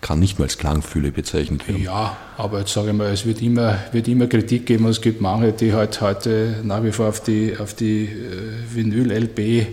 [0.00, 1.82] kann nicht mal als Klangfühle bezeichnet werden.
[1.82, 4.86] Ja, aber jetzt sage ich mal, es wird immer, wird immer Kritik geben.
[4.86, 9.68] Es gibt manche, die halt heute nach wie vor auf die, auf die äh, Vinyl-LP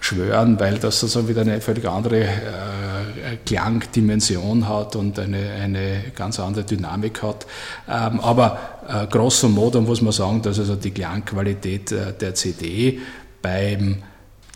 [0.00, 6.38] schwören, weil das sozusagen wieder eine völlig andere äh, Klangdimension hat und eine, eine ganz
[6.38, 7.46] andere Dynamik hat.
[7.88, 13.00] Ähm, aber äh, grosso modo muss man sagen, dass also die Klangqualität äh, der CD
[13.42, 14.02] beim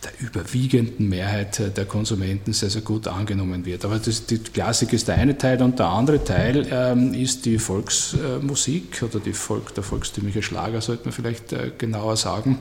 [0.03, 3.85] der überwiegenden Mehrheit der Konsumenten sehr, sehr gut angenommen wird.
[3.85, 7.59] Aber das, die Klassik ist der eine Teil und der andere Teil ähm, ist die
[7.59, 12.61] Volksmusik oder die Volk, der volkstümliche Schlager, sollte man vielleicht äh, genauer sagen,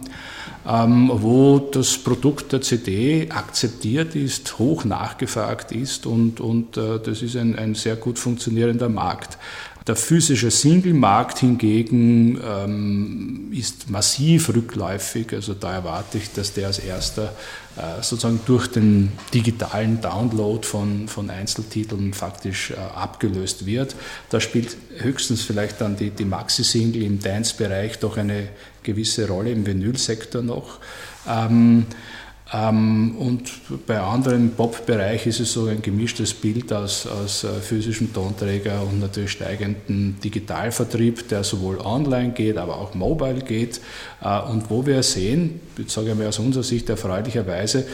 [0.68, 7.22] ähm, wo das Produkt der CD akzeptiert ist, hoch nachgefragt ist und, und äh, das
[7.22, 9.38] ist ein, ein sehr gut funktionierender Markt.
[9.90, 15.34] Der physische Single-Markt hingegen ähm, ist massiv rückläufig.
[15.34, 17.34] Also da erwarte ich, dass der als erster
[17.76, 23.96] äh, sozusagen durch den digitalen Download von, von Einzeltiteln faktisch äh, abgelöst wird.
[24.30, 28.50] Da spielt höchstens vielleicht dann die, die Maxi-Single im Dance-Bereich doch eine
[28.84, 30.78] gewisse Rolle im Vinylsektor noch.
[31.28, 31.88] Ähm,
[32.52, 33.44] und
[33.86, 39.00] bei anderen Pop-Bereich ist es so ein gemischtes Bild aus, aus äh, physischen Tonträger und
[39.00, 43.80] natürlich steigendem Digitalvertrieb, der sowohl online geht, aber auch mobile geht.
[44.24, 47.86] Äh, und wo wir sehen, jetzt sage ich mal aus unserer Sicht erfreulicherweise,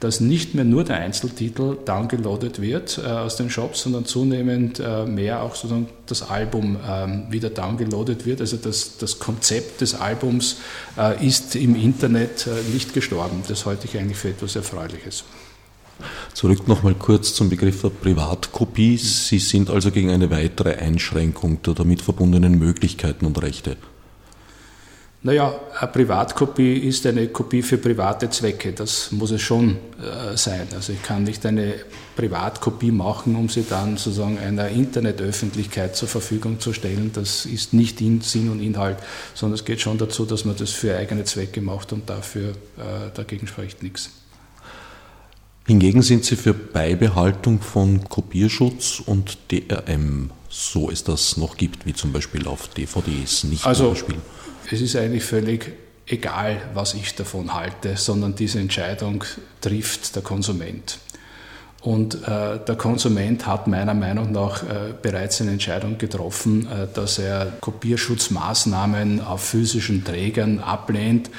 [0.00, 5.04] dass nicht mehr nur der Einzeltitel downgeloadet wird äh, aus den Shops, sondern zunehmend äh,
[5.04, 8.40] mehr auch sozusagen das Album ähm, wieder downgeloadet wird.
[8.40, 10.56] Also das, das Konzept des Albums
[10.98, 13.42] äh, ist im Internet äh, nicht gestorben.
[13.46, 15.24] Das halte ich eigentlich für etwas Erfreuliches.
[16.32, 18.96] Zurück nochmal kurz zum Begriff der Privatkopie.
[18.96, 23.76] Sie sind also gegen eine weitere Einschränkung der damit verbundenen Möglichkeiten und Rechte.
[25.22, 30.66] Naja, eine Privatkopie ist eine Kopie für private Zwecke, das muss es schon äh, sein.
[30.74, 31.74] Also ich kann nicht eine
[32.16, 37.10] Privatkopie machen, um sie dann sozusagen einer Internetöffentlichkeit zur Verfügung zu stellen.
[37.12, 38.96] Das ist nicht in Sinn und Inhalt,
[39.34, 43.10] sondern es geht schon dazu, dass man das für eigene Zwecke macht und dafür äh,
[43.12, 44.08] dagegen spricht nichts.
[45.66, 51.92] Hingegen sind Sie für Beibehaltung von Kopierschutz und DRM, so es das noch gibt, wie
[51.92, 54.22] zum Beispiel auf DVDs, nicht also, spielen
[54.70, 55.72] es ist eigentlich völlig
[56.06, 59.24] egal, was ich davon halte, sondern diese Entscheidung
[59.60, 60.98] trifft der Konsument.
[61.82, 67.18] Und äh, der Konsument hat meiner Meinung nach äh, bereits eine Entscheidung getroffen, äh, dass
[67.18, 71.30] er Kopierschutzmaßnahmen auf physischen Trägern ablehnt.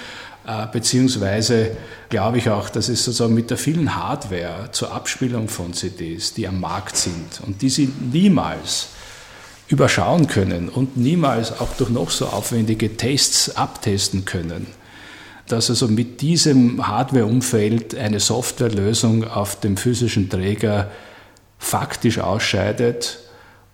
[0.47, 1.77] Äh, beziehungsweise
[2.09, 6.47] glaube ich auch, dass es sozusagen mit der vielen Hardware zur Abspielung von CDs, die
[6.47, 8.87] am Markt sind, und die sind niemals
[9.71, 14.67] überschauen können und niemals auch durch noch so aufwendige Tests abtesten können.
[15.47, 20.91] Dass also mit diesem Hardware-Umfeld eine Softwarelösung auf dem physischen Träger
[21.57, 23.19] faktisch ausscheidet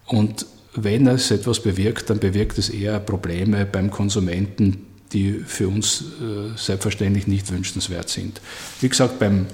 [0.06, 6.02] und wenn es etwas bewirkt, dann bewirkt es eher Probleme beim Konsumenten, die für uns
[6.22, 8.40] äh, selbstverständlich nicht wünschenswert sind.
[8.82, 9.48] Wie gesagt, beim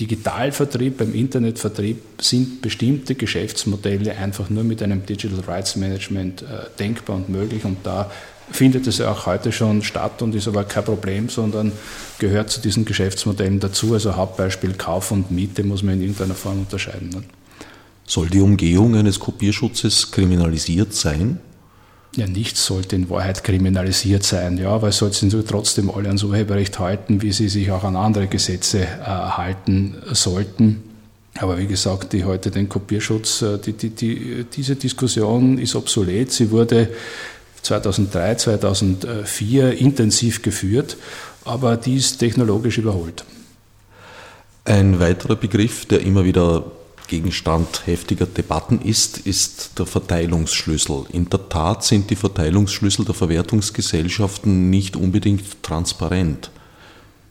[0.00, 7.16] Digitalvertrieb, beim Internetvertrieb sind bestimmte Geschäftsmodelle einfach nur mit einem Digital Rights Management äh, denkbar
[7.16, 8.10] und möglich und da
[8.50, 11.72] findet es ja auch heute schon statt und ist aber kein Problem, sondern
[12.18, 13.94] gehört zu diesen Geschäftsmodellen dazu.
[13.94, 17.08] Also Hauptbeispiel Kauf und Miete muss man in irgendeiner Form unterscheiden.
[17.10, 17.22] Ne?
[18.06, 21.38] Soll die Umgehung eines Kopierschutzes kriminalisiert sein?
[22.16, 26.78] Ja, nichts sollte in Wahrheit kriminalisiert sein, ja, weil sollten sie trotzdem alle ans Urheberrecht
[26.78, 30.82] halten, wie sie sich auch an andere Gesetze äh, halten sollten.
[31.38, 36.30] Aber wie gesagt, die heute den Kopierschutz, äh, die, die, die, diese Diskussion ist obsolet.
[36.32, 36.88] Sie wurde
[37.62, 40.96] 2003, 2004 intensiv geführt,
[41.44, 43.24] aber die ist technologisch überholt.
[44.64, 46.64] Ein weiterer Begriff, der immer wieder
[47.08, 51.04] Gegenstand heftiger Debatten ist, ist der Verteilungsschlüssel.
[51.12, 56.50] In der Tat sind die Verteilungsschlüssel der Verwertungsgesellschaften nicht unbedingt transparent.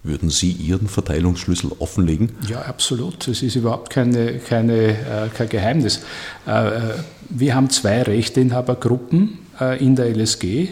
[0.04, 2.34] Würden Sie Ihren Verteilungsschlüssel offenlegen?
[2.50, 3.28] Ja, absolut.
[3.30, 6.02] Es ist überhaupt keine, keine, äh, kein Geheimnis.
[6.46, 6.82] Äh, äh
[7.30, 9.40] wir haben zwei Rechteinhabergruppen
[9.80, 10.68] in der LSG.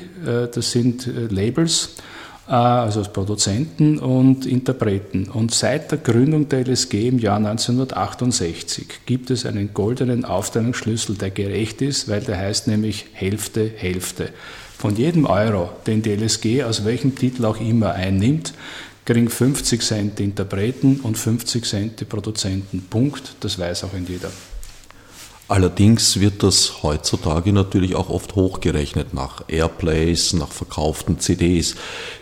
[0.53, 1.95] Das sind Labels
[2.51, 5.29] also als Produzenten und Interpreten.
[5.29, 11.31] Und seit der Gründung der LSG im Jahr 1968 gibt es einen goldenen Aufteilungsschlüssel, der
[11.31, 14.29] gerecht ist, weil der heißt nämlich Hälfte, Hälfte.
[14.77, 18.53] Von jedem Euro, den die LSG aus welchem Titel auch immer einnimmt,
[19.05, 22.85] kriegen 50 Cent die Interpreten und 50 Cent die Produzenten.
[22.89, 23.35] Punkt.
[23.39, 24.29] Das weiß auch jeder.
[25.51, 31.75] Allerdings wird das heutzutage natürlich auch oft hochgerechnet nach Airplays, nach verkauften CDs.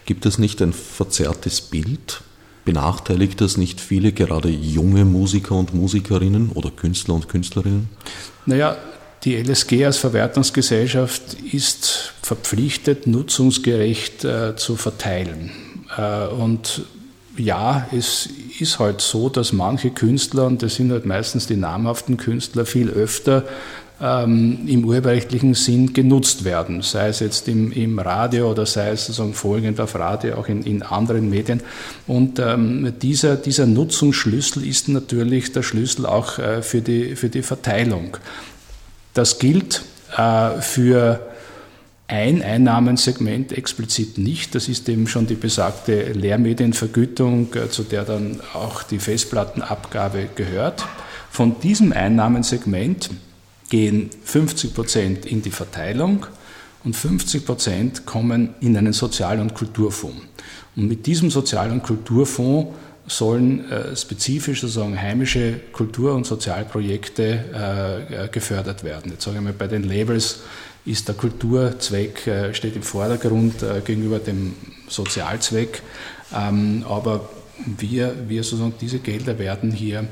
[0.07, 2.21] Gibt es nicht ein verzerrtes Bild?
[2.65, 7.89] Benachteiligt das nicht viele, gerade junge Musiker und Musikerinnen oder Künstler und Künstlerinnen?
[8.47, 8.77] Naja,
[9.23, 15.51] die LSG als Verwertungsgesellschaft ist verpflichtet, nutzungsgerecht äh, zu verteilen.
[15.95, 16.81] Äh, und
[17.39, 22.17] ja, es ist halt so, dass manche Künstler, und das sind halt meistens die namhaften
[22.17, 23.45] Künstler, viel öfter
[24.01, 29.05] ähm, im urheberrechtlichen Sinn genutzt werden, sei es jetzt im, im Radio oder sei es
[29.05, 31.61] sozusagen folgend auf Radio, auch in, in anderen Medien.
[32.07, 37.41] Und ähm, dieser, dieser Nutzungsschlüssel ist natürlich der Schlüssel auch äh, für, die, für die
[37.41, 38.17] Verteilung.
[39.13, 39.83] Das gilt
[40.15, 41.28] äh, für
[42.09, 44.55] ein Einnahmensegment explizit nicht.
[44.55, 50.85] Das ist eben schon die besagte Lehrmedienvergütung, äh, zu der dann auch die Festplattenabgabe gehört.
[51.29, 53.11] Von diesem Einnahmensegment
[53.69, 56.25] gehen 50 Prozent in die Verteilung
[56.83, 60.23] und 50 Prozent kommen in einen Sozial- und Kulturfonds.
[60.75, 62.73] Und mit diesem Sozial- und Kulturfonds
[63.05, 69.11] sollen äh, spezifisch sozusagen heimische Kultur- und Sozialprojekte äh, gefördert werden.
[69.11, 70.39] Jetzt sage ich mal bei den Labels
[70.85, 74.55] ist der Kulturzweck, äh, steht im Vordergrund äh, gegenüber dem
[74.87, 75.81] Sozialzweck.
[76.33, 77.29] Ähm, aber
[77.65, 80.07] wir, wir sozusagen, diese Gelder werden hier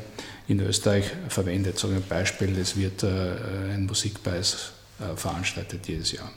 [0.47, 1.77] in Österreich verwendet.
[1.77, 4.71] So ein Beispiel, es wird äh, ein Musikpreis
[5.15, 6.27] veranstaltet jedes Jahr.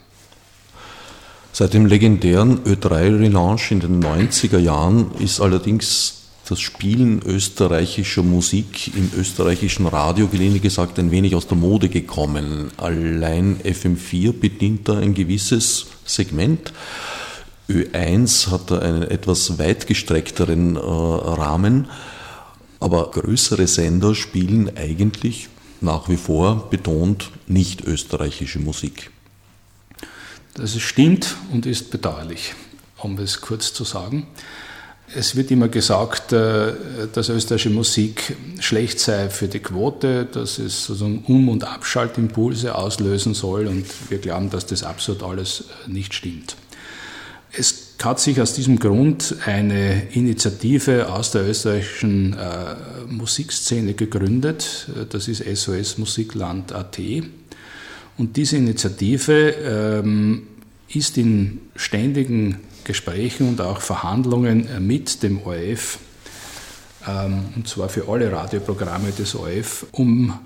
[1.51, 6.20] Seit dem legendären Ö3-Relaunch in den 90er Jahren ist allerdings
[6.51, 12.71] das Spielen österreichischer Musik im österreichischen Radio, gelinde gesagt, ein wenig aus der Mode gekommen.
[12.75, 16.73] Allein FM4 bedient da ein gewisses Segment.
[17.69, 21.87] Ö1 hat da einen etwas weit gestreckteren äh, Rahmen,
[22.81, 25.47] aber größere Sender spielen eigentlich
[25.79, 29.09] nach wie vor betont nicht österreichische Musik.
[30.55, 32.55] Das stimmt und ist bedauerlich,
[32.97, 34.27] um es kurz zu sagen.
[35.13, 36.73] Es wird immer gesagt, äh,
[37.11, 43.33] dass österreichische Musik schlecht sei für die Quote, dass es sozusagen Um- und Abschaltimpulse auslösen
[43.33, 46.55] soll und wir glauben, dass das absolut alles äh, nicht stimmt.
[47.51, 52.75] Es hat sich aus diesem Grund eine Initiative aus der österreichischen äh,
[53.07, 56.99] Musikszene gegründet, das ist SOS Musikland AT.
[58.17, 60.47] Und diese Initiative ähm,
[60.87, 65.99] ist in ständigen Gesprächen und auch Verhandlungen mit dem ORF,
[67.07, 70.37] ähm, und zwar für alle Radioprogramme des ORF, um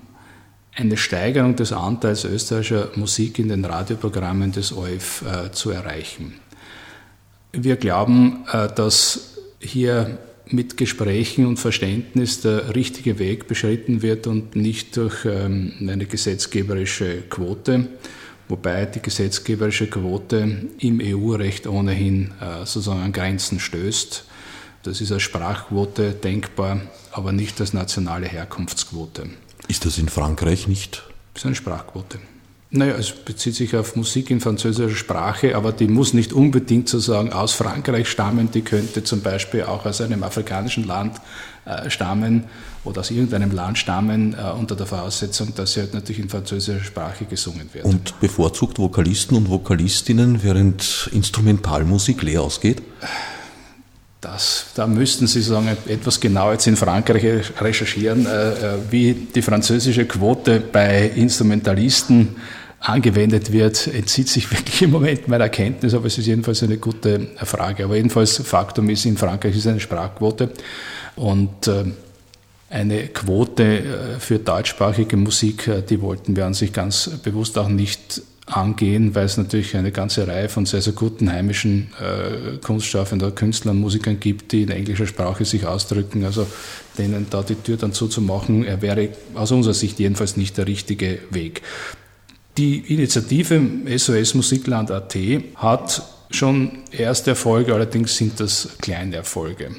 [0.74, 6.34] eine Steigerung des Anteils österreichischer Musik in den Radioprogrammen des ORF äh, zu erreichen.
[7.52, 10.18] Wir glauben, äh, dass hier
[10.48, 17.22] mit Gesprächen und Verständnis der richtige Weg beschritten wird und nicht durch ähm, eine gesetzgeberische
[17.22, 17.88] Quote
[18.48, 24.24] wobei die gesetzgeberische Quote im EU-Recht ohnehin äh, sozusagen an Grenzen stößt.
[24.82, 26.80] Das ist als Sprachquote denkbar,
[27.10, 29.28] aber nicht als nationale Herkunftsquote.
[29.68, 31.02] Ist das in Frankreich nicht?
[31.34, 32.18] Das ist eine Sprachquote.
[32.70, 37.32] Naja, es bezieht sich auf Musik in französischer Sprache, aber die muss nicht unbedingt sozusagen
[37.32, 38.50] aus Frankreich stammen.
[38.50, 41.20] Die könnte zum Beispiel auch aus einem afrikanischen Land
[41.64, 42.44] äh, stammen
[42.86, 46.82] oder aus irgendeinem Land stammen, äh, unter der Voraussetzung, dass sie halt natürlich in französischer
[46.82, 47.84] Sprache gesungen wird.
[47.84, 52.82] Und bevorzugt Vokalisten und Vokalistinnen, während Instrumentalmusik leer ausgeht?
[54.20, 58.52] Das, da müssten Sie sagen, etwas genauer jetzt in Frankreich recherchieren, äh,
[58.90, 62.36] wie die französische Quote bei Instrumentalisten
[62.80, 67.28] angewendet wird, entzieht sich wirklich im Moment meiner Kenntnis, aber es ist jedenfalls eine gute
[67.36, 67.84] Frage.
[67.84, 70.50] Aber jedenfalls Faktum ist, in Frankreich ist eine Sprachquote
[71.16, 71.84] und äh,
[72.68, 77.68] eine Quote äh, für deutschsprachige Musik, äh, die wollten wir an sich ganz bewusst auch
[77.68, 83.34] nicht angehen, weil es natürlich eine ganze Reihe von sehr, sehr guten heimischen äh, Kunstschaffenden,
[83.34, 86.24] Künstlern, Musikern gibt, die in englischer Sprache sich ausdrücken.
[86.24, 86.46] Also
[86.96, 91.18] denen da die Tür dann zuzumachen, er wäre aus unserer Sicht jedenfalls nicht der richtige
[91.30, 91.62] Weg.
[92.56, 93.60] Die Initiative
[93.96, 95.16] SOS Musikland.at
[95.56, 99.72] hat schon erste Erfolge, allerdings sind das kleine Erfolge.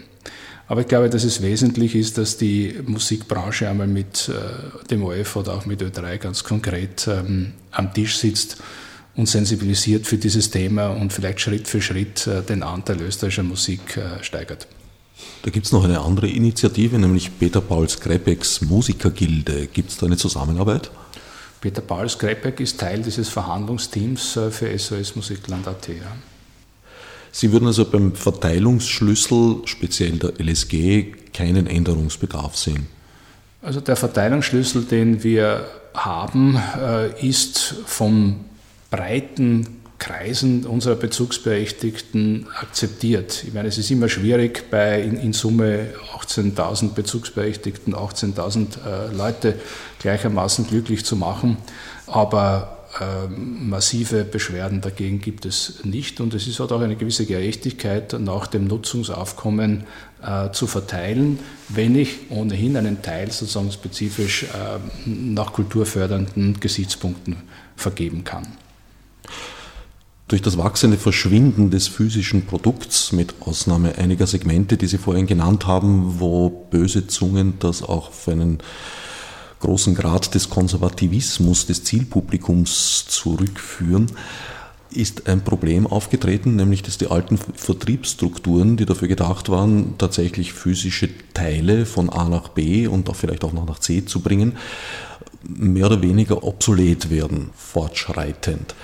[0.68, 5.38] Aber ich glaube, dass es wesentlich ist, dass die Musikbranche einmal mit äh, dem OF
[5.38, 8.58] oder auch mit Ö3 ganz konkret ähm, am Tisch sitzt
[9.16, 13.98] und sensibilisiert für dieses Thema und vielleicht Schritt für Schritt äh, den Anteil österreichischer Musik
[13.98, 14.68] äh, steigert.
[15.44, 19.68] Da gibt es noch eine andere Initiative, nämlich Peter Paul Skrepeks Musikergilde.
[19.68, 20.92] Gibt es da eine Zusammenarbeit?
[21.62, 25.88] Peter Paul Skrepek ist Teil dieses Verhandlungsteams äh, für SOS Musikland.at.
[25.88, 25.94] Ja.
[27.40, 32.88] Sie würden also beim Verteilungsschlüssel, speziell der LSG, keinen Änderungsbedarf sehen?
[33.62, 38.38] Also der Verteilungsschlüssel, den wir haben, äh, ist von
[38.90, 39.68] breiten
[40.00, 43.44] Kreisen unserer Bezugsberechtigten akzeptiert.
[43.46, 49.60] Ich meine, es ist immer schwierig, bei in, in Summe 18.000 Bezugsberechtigten 18.000 äh, Leute
[50.00, 51.58] gleichermaßen glücklich zu machen,
[52.08, 52.77] aber
[53.30, 58.48] massive Beschwerden dagegen gibt es nicht und es ist halt auch eine gewisse Gerechtigkeit nach
[58.48, 59.84] dem Nutzungsaufkommen
[60.24, 61.40] äh, zu verteilen,
[61.70, 64.48] wenn ich ohnehin einen Teil sozusagen spezifisch äh,
[65.06, 67.38] nach kulturfördernden Gesichtspunkten
[67.76, 68.48] vergeben kann.
[70.28, 75.68] Durch das wachsende Verschwinden des physischen Produkts, mit Ausnahme einiger Segmente, die Sie vorhin genannt
[75.68, 78.58] haben, wo böse Zungen das auch für einen
[79.60, 84.08] großen Grad des Konservativismus des Zielpublikums zurückführen,
[84.92, 91.10] ist ein Problem aufgetreten, nämlich dass die alten Vertriebsstrukturen, die dafür gedacht waren, tatsächlich physische
[91.34, 94.58] Teile von A nach B und auch vielleicht auch noch nach C zu bringen,
[95.44, 98.76] mehr oder weniger obsolet werden, fortschreitend.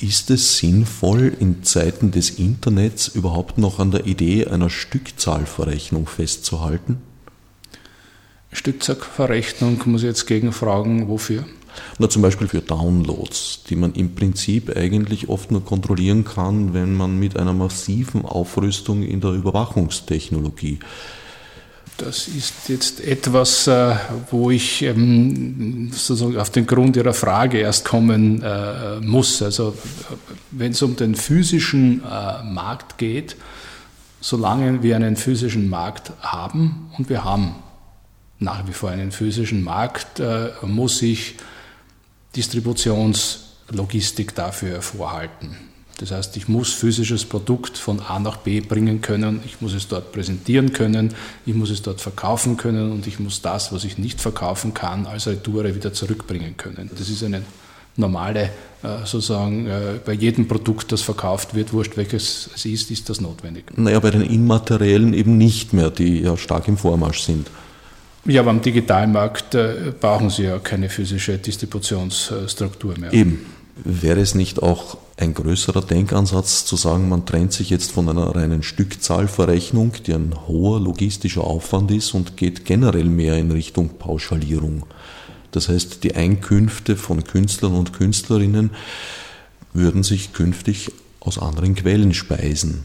[0.00, 6.98] Ist es sinnvoll, in Zeiten des Internets überhaupt noch an der Idee einer Stückzahlverrechnung festzuhalten?
[8.52, 11.44] Stückzahlverrechnung muss ich jetzt gegenfragen, wofür?
[11.98, 16.94] Na, zum Beispiel für Downloads, die man im Prinzip eigentlich oft nur kontrollieren kann, wenn
[16.94, 20.80] man mit einer massiven Aufrüstung in der Überwachungstechnologie
[21.98, 23.96] das ist jetzt etwas, äh,
[24.30, 29.42] wo ich ähm, sozusagen auf den Grund Ihrer Frage erst kommen äh, muss.
[29.42, 29.74] Also
[30.52, 33.36] wenn es um den physischen äh, Markt geht,
[34.20, 37.56] solange wir einen physischen Markt haben und wir haben
[38.40, 41.34] nach wie vor einen physischen Markt, äh, muss ich
[42.36, 45.56] Distributionslogistik dafür vorhalten.
[45.98, 49.88] Das heißt, ich muss physisches Produkt von A nach B bringen können, ich muss es
[49.88, 51.12] dort präsentieren können,
[51.44, 55.06] ich muss es dort verkaufen können und ich muss das, was ich nicht verkaufen kann,
[55.06, 56.88] als Retoure wieder zurückbringen können.
[56.96, 57.42] Das ist eine
[57.96, 58.50] normale,
[58.84, 63.20] äh, sozusagen, äh, bei jedem Produkt, das verkauft wird, wurscht welches es ist, ist das
[63.20, 63.64] notwendig.
[63.76, 67.48] Naja, bei den Immateriellen eben nicht mehr, die ja stark im Vormarsch sind.
[68.24, 73.12] Ja, aber am Digitalmarkt äh, brauchen Sie ja keine physische Distributionsstruktur mehr.
[73.12, 73.46] Eben.
[73.84, 78.34] Wäre es nicht auch ein größerer Denkansatz zu sagen, man trennt sich jetzt von einer
[78.34, 84.84] reinen Stückzahlverrechnung, die ein hoher logistischer Aufwand ist und geht generell mehr in Richtung Pauschalierung?
[85.52, 88.70] Das heißt, die Einkünfte von Künstlern und Künstlerinnen
[89.72, 90.90] würden sich künftig
[91.20, 92.84] aus anderen Quellen speisen.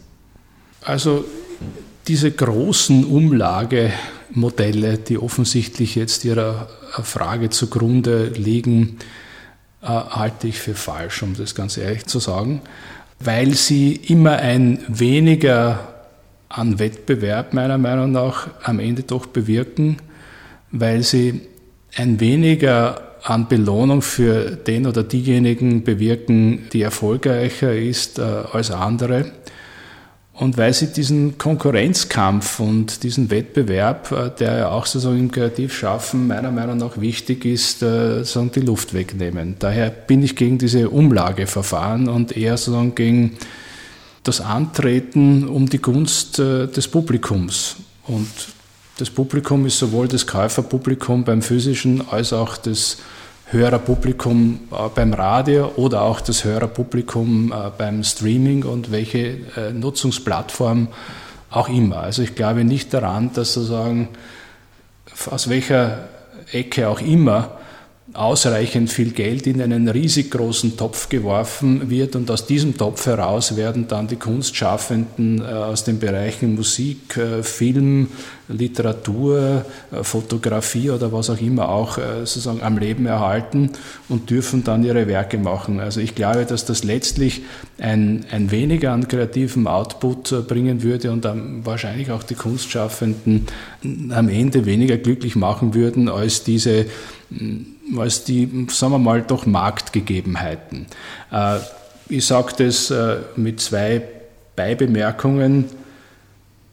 [0.82, 1.26] Also
[2.08, 3.06] diese großen
[4.34, 6.68] Umlagemodelle, die offensichtlich jetzt Ihrer
[7.04, 8.98] Frage zugrunde liegen,
[9.82, 12.62] äh, halte ich für falsch, um das ganz ehrlich zu sagen,
[13.20, 15.88] weil sie immer ein weniger
[16.50, 19.98] an Wettbewerb meiner Meinung nach am Ende doch bewirken,
[20.72, 21.42] weil sie
[21.96, 29.32] ein weniger an Belohnung für den oder diejenigen bewirken, die erfolgreicher ist äh, als andere
[30.34, 36.28] und weil sie diesen Konkurrenzkampf und diesen Wettbewerb, äh, der ja auch sozusagen im Kreativschaffen
[36.28, 39.56] meiner Meinung nach wichtig ist, äh, sozusagen die Luft wegnehmen.
[39.60, 43.38] Daher bin ich gegen diese Umlageverfahren und eher sozusagen gegen
[44.24, 47.76] das Antreten um die Gunst äh, des Publikums.
[48.08, 48.30] Und
[48.98, 52.98] das Publikum ist sowohl das Käuferpublikum beim physischen als auch das
[53.54, 60.88] Hörerpublikum äh, beim Radio oder auch das Hörerpublikum äh, beim Streaming und welche äh, Nutzungsplattform
[61.52, 61.98] auch immer.
[61.98, 64.10] Also ich glaube nicht daran, dass sozusagen
[65.30, 66.10] aus welcher
[66.52, 67.52] Ecke auch immer
[68.14, 73.58] ausreichend viel Geld in einen riesig großen Topf geworfen wird und aus diesem Topf heraus
[73.58, 78.10] werden dann die Kunstschaffenden äh, aus den Bereichen Musik, äh, Film,
[78.50, 83.72] Literatur, äh, Fotografie oder was auch immer auch sozusagen am Leben erhalten
[84.10, 85.80] und dürfen dann ihre Werke machen.
[85.80, 87.42] Also ich glaube, dass das letztlich
[87.80, 91.26] ein, ein weniger an kreativem Output bringen würde und
[91.66, 93.48] wahrscheinlich auch die Kunstschaffenden
[94.10, 96.86] am Ende weniger glücklich machen würden als diese
[97.98, 100.88] als die, sagen wir mal, doch Marktgegebenheiten.
[101.32, 101.60] Äh,
[102.10, 104.02] ich sage das äh, mit zwei
[104.56, 105.66] Beibemerkungen.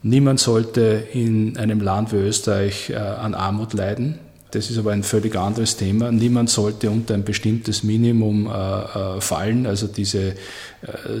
[0.03, 4.19] Niemand sollte in einem Land wie Österreich äh, an Armut leiden.
[4.51, 6.11] Das ist aber ein völlig anderes Thema.
[6.11, 9.65] Niemand sollte unter ein bestimmtes Minimum äh, äh, fallen.
[9.65, 10.35] Also diese äh,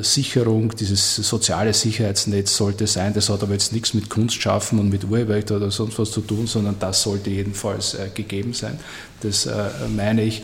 [0.01, 3.13] Sicherung, dieses soziale Sicherheitsnetz sollte sein.
[3.13, 6.45] Das hat aber jetzt nichts mit Kunstschaffen und mit Urheberrecht oder sonst was zu tun,
[6.45, 8.77] sondern das sollte jedenfalls äh, gegeben sein.
[9.21, 9.53] Das äh,
[9.95, 10.43] meine ich,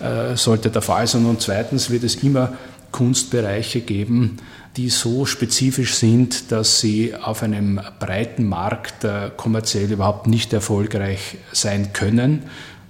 [0.00, 1.26] äh, sollte der Fall sein.
[1.26, 2.54] Und zweitens wird es immer
[2.90, 4.38] Kunstbereiche geben,
[4.76, 11.38] die so spezifisch sind, dass sie auf einem breiten Markt äh, kommerziell überhaupt nicht erfolgreich
[11.52, 12.42] sein können,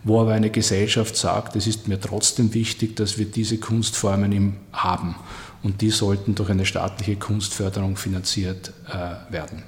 [0.03, 5.17] wo aber eine Gesellschaft sagt, es ist mir trotzdem wichtig, dass wir diese Kunstformen haben
[5.63, 9.63] und die sollten durch eine staatliche Kunstförderung finanziert äh, werden.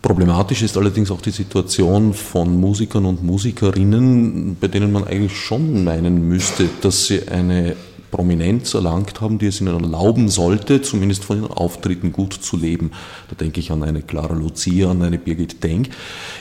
[0.00, 5.82] Problematisch ist allerdings auch die Situation von Musikern und Musikerinnen, bei denen man eigentlich schon
[5.82, 7.74] meinen müsste, dass sie eine
[8.10, 12.92] Prominenz erlangt haben, die es ihnen erlauben sollte, zumindest von ihren Auftritten gut zu leben.
[13.28, 15.90] Da denke ich an eine Clara Lucia, an eine Birgit Denk.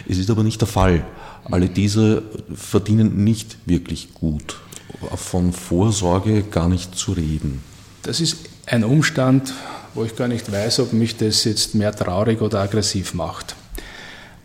[0.07, 1.05] Es ist aber nicht der Fall.
[1.43, 4.57] Alle diese verdienen nicht wirklich gut.
[5.15, 7.61] Von Vorsorge gar nicht zu reden.
[8.03, 9.53] Das ist ein Umstand,
[9.93, 13.55] wo ich gar nicht weiß, ob mich das jetzt mehr traurig oder aggressiv macht.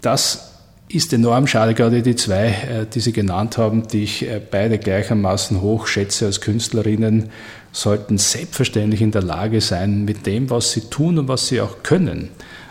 [0.00, 0.51] Das
[0.94, 4.78] ist enorm schade, gerade die zwei, äh, die Sie genannt haben, die ich äh, beide
[4.78, 7.30] gleichermaßen hoch schätze als Künstlerinnen,
[7.72, 11.82] sollten selbstverständlich in der Lage sein, mit dem, was sie tun und was sie auch
[11.82, 12.28] können,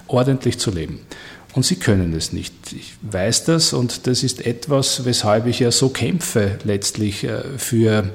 [0.07, 0.99] ordentlich zu leben.
[1.53, 2.53] Und sie können es nicht.
[2.71, 8.11] Ich weiß das und das ist etwas, weshalb ich ja so kämpfe letztlich äh, für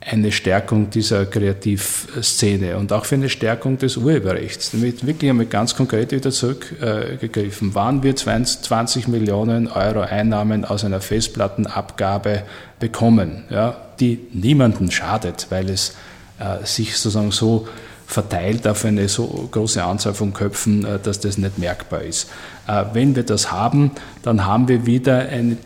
[0.00, 4.70] eine Stärkung dieser Kreativszene und auch für eine Stärkung des Urheberrechts.
[4.70, 7.74] Damit wirklich einmal ganz konkret wieder zurückgegriffen.
[7.74, 12.42] Wann wir 20 Millionen Euro Einnahmen aus einer Festplattenabgabe
[12.78, 15.96] bekommen, ja, die niemanden schadet, weil es
[16.38, 17.66] äh, sich sozusagen so
[18.06, 22.30] verteilt auf eine so große Anzahl von Köpfen, äh, dass das nicht merkbar ist.
[22.68, 23.90] Äh, wenn wir das haben,
[24.22, 25.56] dann haben wir wieder eine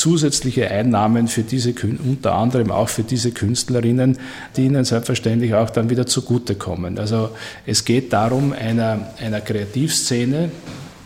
[0.00, 4.18] zusätzliche Einnahmen für diese, unter anderem auch für diese Künstlerinnen,
[4.56, 6.98] die ihnen selbstverständlich auch dann wieder zugutekommen.
[6.98, 7.30] Also
[7.66, 10.50] es geht darum, einer, einer Kreativszene,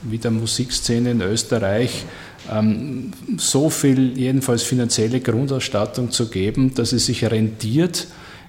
[0.03, 2.05] wie der Musikszene in Österreich,
[2.53, 8.07] ähm, so viel jedenfalls finanzielle Grundausstattung zu geben, dass es sich rentiert,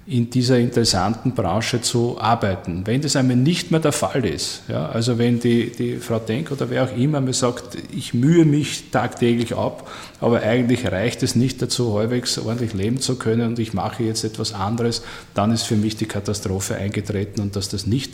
[0.08, 2.84] in dieser interessanten Branche zu arbeiten.
[2.86, 6.51] Wenn das einmal nicht mehr der Fall ist, ja, also wenn die, die Frau Denk
[6.51, 9.89] oder wer auch immer mir sagt, ich mühe mich tagtäglich ab,
[10.22, 14.24] aber eigentlich reicht es nicht dazu, halbwegs ordentlich leben zu können und ich mache jetzt
[14.24, 15.01] etwas anderes,
[15.34, 18.14] dann ist für mich die Katastrophe eingetreten und dass das nicht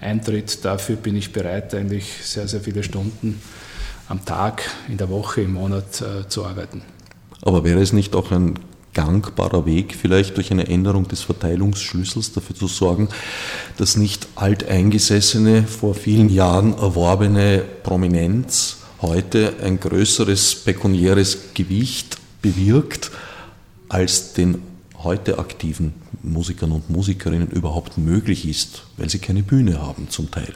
[0.00, 3.40] eintritt, dafür bin ich bereit, eigentlich sehr, sehr viele Stunden
[4.08, 6.82] am Tag, in der Woche, im Monat äh, zu arbeiten.
[7.42, 8.54] Aber wäre es nicht auch ein
[8.98, 13.08] gangbarer Weg, vielleicht durch eine Änderung des Verteilungsschlüssels dafür zu sorgen,
[13.76, 23.12] dass nicht alteingesessene, vor vielen Jahren erworbene Prominenz heute ein größeres pekuniäres Gewicht bewirkt,
[23.88, 24.62] als den
[25.04, 25.94] heute aktiven
[26.24, 30.54] Musikern und Musikerinnen überhaupt möglich ist, weil sie keine Bühne haben zum Teil.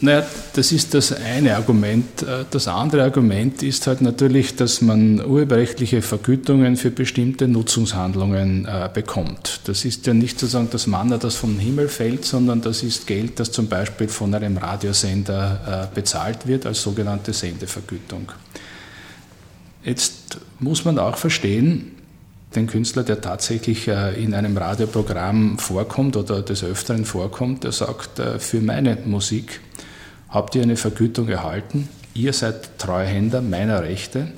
[0.00, 2.22] Naja, das ist das eine Argument.
[2.22, 8.90] Äh, das andere Argument ist halt natürlich, dass man urheberrechtliche Vergütungen für bestimmte Nutzungshandlungen äh,
[8.92, 9.60] bekommt.
[9.64, 13.38] Das ist ja nicht sozusagen das Manna, das vom Himmel fällt, sondern das ist Geld,
[13.40, 18.32] das zum Beispiel von einem Radiosender äh, bezahlt wird als sogenannte Sendevergütung.
[19.84, 21.93] Jetzt muss man auch verstehen,
[22.56, 28.60] den Künstler, der tatsächlich in einem Radioprogramm vorkommt oder des Öfteren vorkommt, der sagt, für
[28.60, 29.60] meine Musik
[30.28, 31.88] habt ihr eine Vergütung erhalten.
[32.14, 34.28] Ihr seid Treuhänder meiner Rechte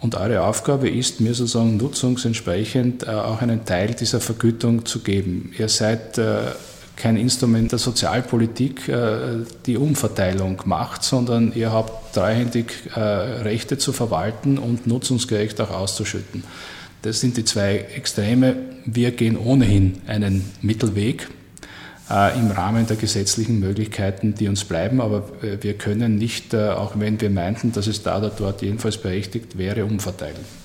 [0.00, 5.52] und eure Aufgabe ist, mir sozusagen nutzungsentsprechend äh, auch einen Teil dieser Vergütung zu geben.
[5.58, 6.38] Ihr seid äh,
[6.96, 14.58] kein Instrument der Sozialpolitik, äh, die Umverteilung macht, sondern ihr habt treuhändig Rechte zu verwalten
[14.58, 16.42] und nutzungsgerecht auch auszuschütten.
[17.02, 18.56] Das sind die zwei Extreme.
[18.84, 21.28] Wir gehen ohnehin einen Mittelweg
[22.10, 25.00] äh, im Rahmen der gesetzlichen Möglichkeiten, die uns bleiben.
[25.00, 28.60] Aber äh, wir können nicht, äh, auch wenn wir meinten, dass es da oder dort
[28.60, 30.60] jedenfalls berechtigt wäre, umverteilen.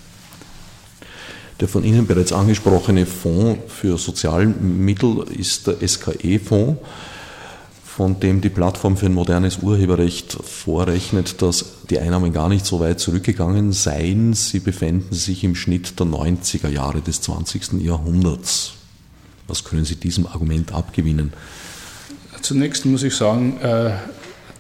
[1.62, 6.82] Der von Ihnen bereits angesprochene Fonds für Sozialmittel ist der SKE-Fonds,
[7.96, 12.82] von dem die Plattform für ein modernes Urheberrecht vorrechnet, dass die Einnahmen gar nicht so
[12.82, 14.34] weit zurückgegangen seien.
[14.34, 17.82] Sie befänden sich im Schnitt der 90er Jahre des 20.
[17.82, 18.74] Jahrhunderts.
[19.48, 21.32] Was können Sie diesem Argument abgewinnen?
[22.42, 23.92] Zunächst muss ich sagen, äh,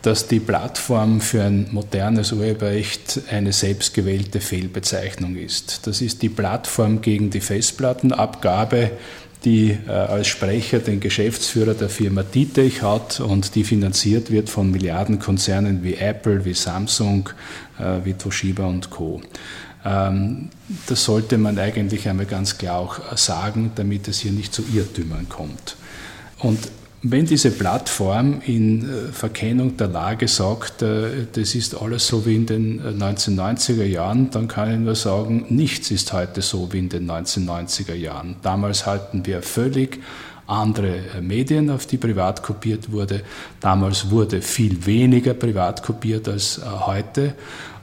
[0.02, 5.88] dass die Plattform für ein modernes Urheberrecht eine selbstgewählte Fehlbezeichnung ist.
[5.88, 8.92] Das ist die Plattform gegen die Festplattenabgabe,
[9.46, 14.72] die äh, als Sprecher den Geschäftsführer der Firma Ditech hat und die finanziert wird von
[14.72, 17.30] Milliardenkonzernen wie Apple, wie Samsung,
[17.80, 19.22] äh, wie Toshiba und Co.
[19.86, 20.50] Ähm,
[20.88, 25.30] das sollte man eigentlich einmal ganz klar auch sagen, damit es hier nicht zu Irrtümern
[25.30, 25.78] kommt.
[26.40, 26.60] Und
[27.02, 32.36] wenn diese Plattform in äh, Verkennung der Lage sagt, äh, das ist alles so wie
[32.36, 36.80] in den 1990er äh, Jahren, dann kann ich nur sagen, nichts ist heute so wie
[36.80, 38.38] in den 1990er Jahren.
[38.42, 40.00] Damals hatten wir völlig
[40.48, 43.22] andere Medien, auf die privat kopiert wurde.
[43.60, 47.34] Damals wurde viel weniger privat kopiert als heute.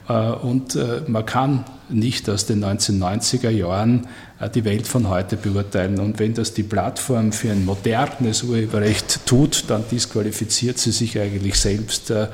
[0.08, 0.76] Und
[1.06, 4.06] man kann nicht aus den 1990er Jahren
[4.40, 5.98] äh, die Welt von heute beurteilen.
[5.98, 11.56] Und wenn das die Plattform für ein modernes Urheberrecht tut, dann disqualifiziert sie sich eigentlich
[11.56, 12.28] selbst, äh,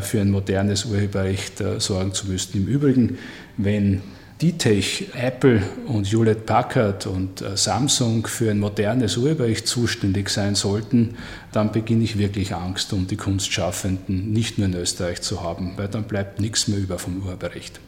[0.00, 2.56] für ein modernes Urheberrecht äh, sorgen zu müssen.
[2.56, 3.18] Im Übrigen,
[3.56, 4.02] wenn
[4.42, 11.16] Ditech, Apple und Hewlett Packard und Samsung für ein modernes Urheberrecht zuständig sein sollten,
[11.52, 15.88] dann beginne ich wirklich Angst um die Kunstschaffenden, nicht nur in Österreich zu haben, weil
[15.88, 17.80] dann bleibt nichts mehr über vom Urheberrecht.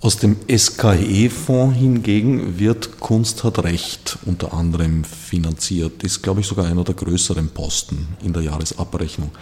[0.00, 6.04] Aus dem SKE-Fonds hingegen wird Kunst hat Recht unter anderem finanziert.
[6.04, 9.32] Ist, glaube ich, sogar einer der größeren Posten in der Jahresabrechnung.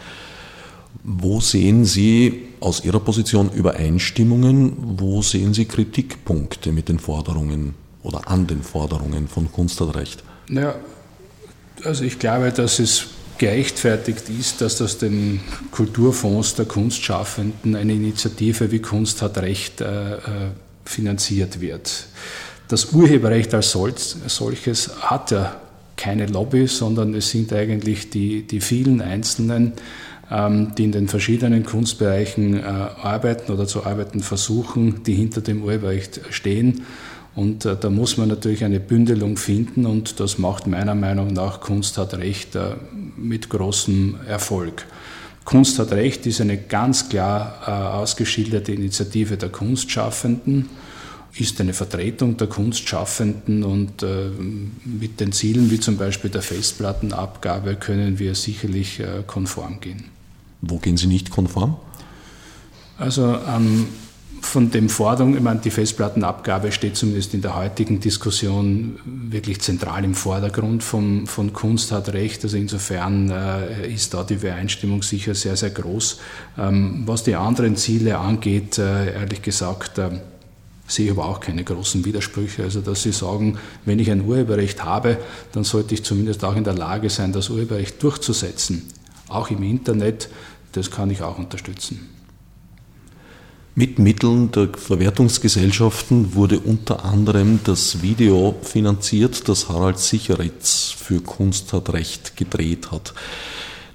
[1.02, 4.72] Wo sehen Sie aus Ihrer Position Übereinstimmungen?
[4.98, 10.22] Wo sehen Sie Kritikpunkte mit den Forderungen oder an den Forderungen von Kunst hat Recht?
[10.48, 10.76] Ja,
[11.84, 13.06] also ich glaube, dass es
[13.38, 15.40] gerechtfertigt ist, dass aus den
[15.70, 20.20] Kulturfonds der Kunstschaffenden eine Initiative wie Kunst hat Recht äh, äh,
[20.84, 22.06] finanziert wird.
[22.68, 25.60] Das Urheberrecht als solches hat ja
[25.96, 29.72] keine Lobby, sondern es sind eigentlich die, die vielen Einzelnen,
[30.28, 36.20] die in den verschiedenen Kunstbereichen äh, arbeiten oder zu arbeiten versuchen, die hinter dem Urheberrecht
[36.30, 36.84] stehen
[37.36, 41.60] und äh, da muss man natürlich eine Bündelung finden und das macht meiner Meinung nach
[41.60, 42.76] Kunst hat Recht äh,
[43.16, 44.86] mit großem Erfolg.
[45.44, 50.68] Kunst hat Recht ist eine ganz klar ausgeschilderte Initiative der Kunstschaffenden,
[51.36, 54.30] ist eine Vertretung der Kunstschaffenden und äh,
[54.84, 60.15] mit den Zielen wie zum Beispiel der Festplattenabgabe können wir sicherlich äh, konform gehen.
[60.60, 61.76] Wo gehen Sie nicht konform?
[62.98, 63.86] Also am
[64.46, 70.04] von dem Forderung, ich meine, die Festplattenabgabe steht zumindest in der heutigen Diskussion wirklich zentral
[70.04, 72.44] im Vordergrund vom, von Kunst hat Recht.
[72.44, 76.20] Also insofern äh, ist da die Übereinstimmung sicher sehr, sehr groß.
[76.58, 80.10] Ähm, was die anderen Ziele angeht, äh, ehrlich gesagt, äh,
[80.86, 82.62] sehe ich aber auch keine großen Widersprüche.
[82.62, 85.18] Also, dass Sie sagen, wenn ich ein Urheberrecht habe,
[85.52, 88.82] dann sollte ich zumindest auch in der Lage sein, das Urheberrecht durchzusetzen.
[89.28, 90.28] Auch im Internet,
[90.72, 92.10] das kann ich auch unterstützen.
[93.74, 101.74] Mit Mitteln der Verwertungsgesellschaften wurde unter anderem das Video finanziert, das Harald Sicheritz für Kunst
[101.74, 103.12] hat Recht gedreht hat.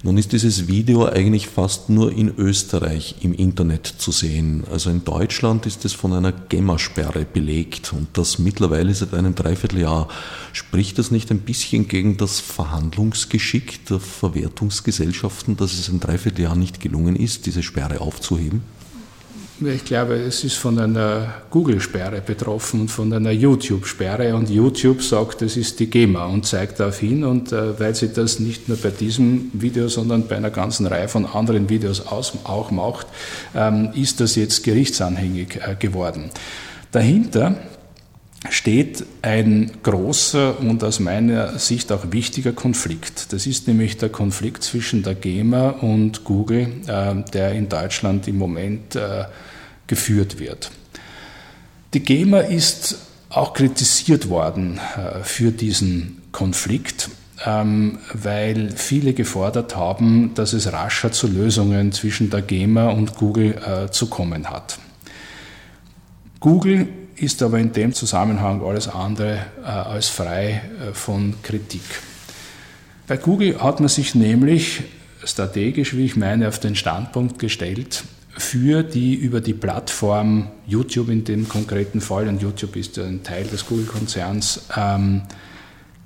[0.04, 4.64] Nun ist dieses Video eigentlich fast nur in Österreich im Internet zu sehen.
[4.68, 10.08] Also in Deutschland ist es von einer GEMA-Sperre belegt und das mittlerweile seit einem Dreivierteljahr.
[10.52, 16.80] Spricht das nicht ein bisschen gegen das Verhandlungsgeschick der Verwertungsgesellschaften, dass es ein Dreivierteljahr nicht
[16.80, 18.62] gelungen ist, diese Sperre aufzuheben?
[19.66, 24.34] Ich glaube, es ist von einer Google-Sperre betroffen und von einer YouTube-Sperre.
[24.34, 27.22] Und YouTube sagt, es ist die GEMA und zeigt darauf hin.
[27.22, 31.08] Und äh, weil sie das nicht nur bei diesem Video, sondern bei einer ganzen Reihe
[31.08, 33.06] von anderen Videos aus, auch macht,
[33.54, 36.30] ähm, ist das jetzt gerichtsanhängig äh, geworden.
[36.90, 37.56] Dahinter
[38.50, 43.32] steht ein großer und aus meiner Sicht auch wichtiger Konflikt.
[43.32, 48.38] Das ist nämlich der Konflikt zwischen der GEMA und Google, äh, der in Deutschland im
[48.38, 49.24] Moment äh,
[49.92, 50.70] geführt wird.
[51.92, 52.96] Die GEMA ist
[53.28, 57.10] auch kritisiert worden äh, für diesen Konflikt,
[57.44, 63.54] ähm, weil viele gefordert haben, dass es rascher zu Lösungen zwischen der GEMA und Google
[63.54, 64.78] äh, zu kommen hat.
[66.40, 70.62] Google ist aber in dem Zusammenhang alles andere äh, als frei
[70.94, 71.82] von Kritik.
[73.06, 74.84] Bei Google hat man sich nämlich
[75.22, 78.04] strategisch, wie ich meine, auf den Standpunkt gestellt,
[78.36, 83.44] für die über die Plattform YouTube in dem konkreten Fall, und YouTube ist ein Teil
[83.44, 85.22] des Google-Konzerns, ähm,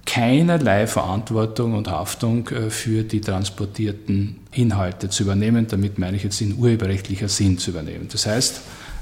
[0.05, 5.67] keinerlei Verantwortung und Haftung äh, für die transportierten Inhalte zu übernehmen.
[5.69, 8.09] Damit meine ich jetzt in urheberrechtlicher Sinn zu übernehmen.
[8.11, 8.61] Das heißt,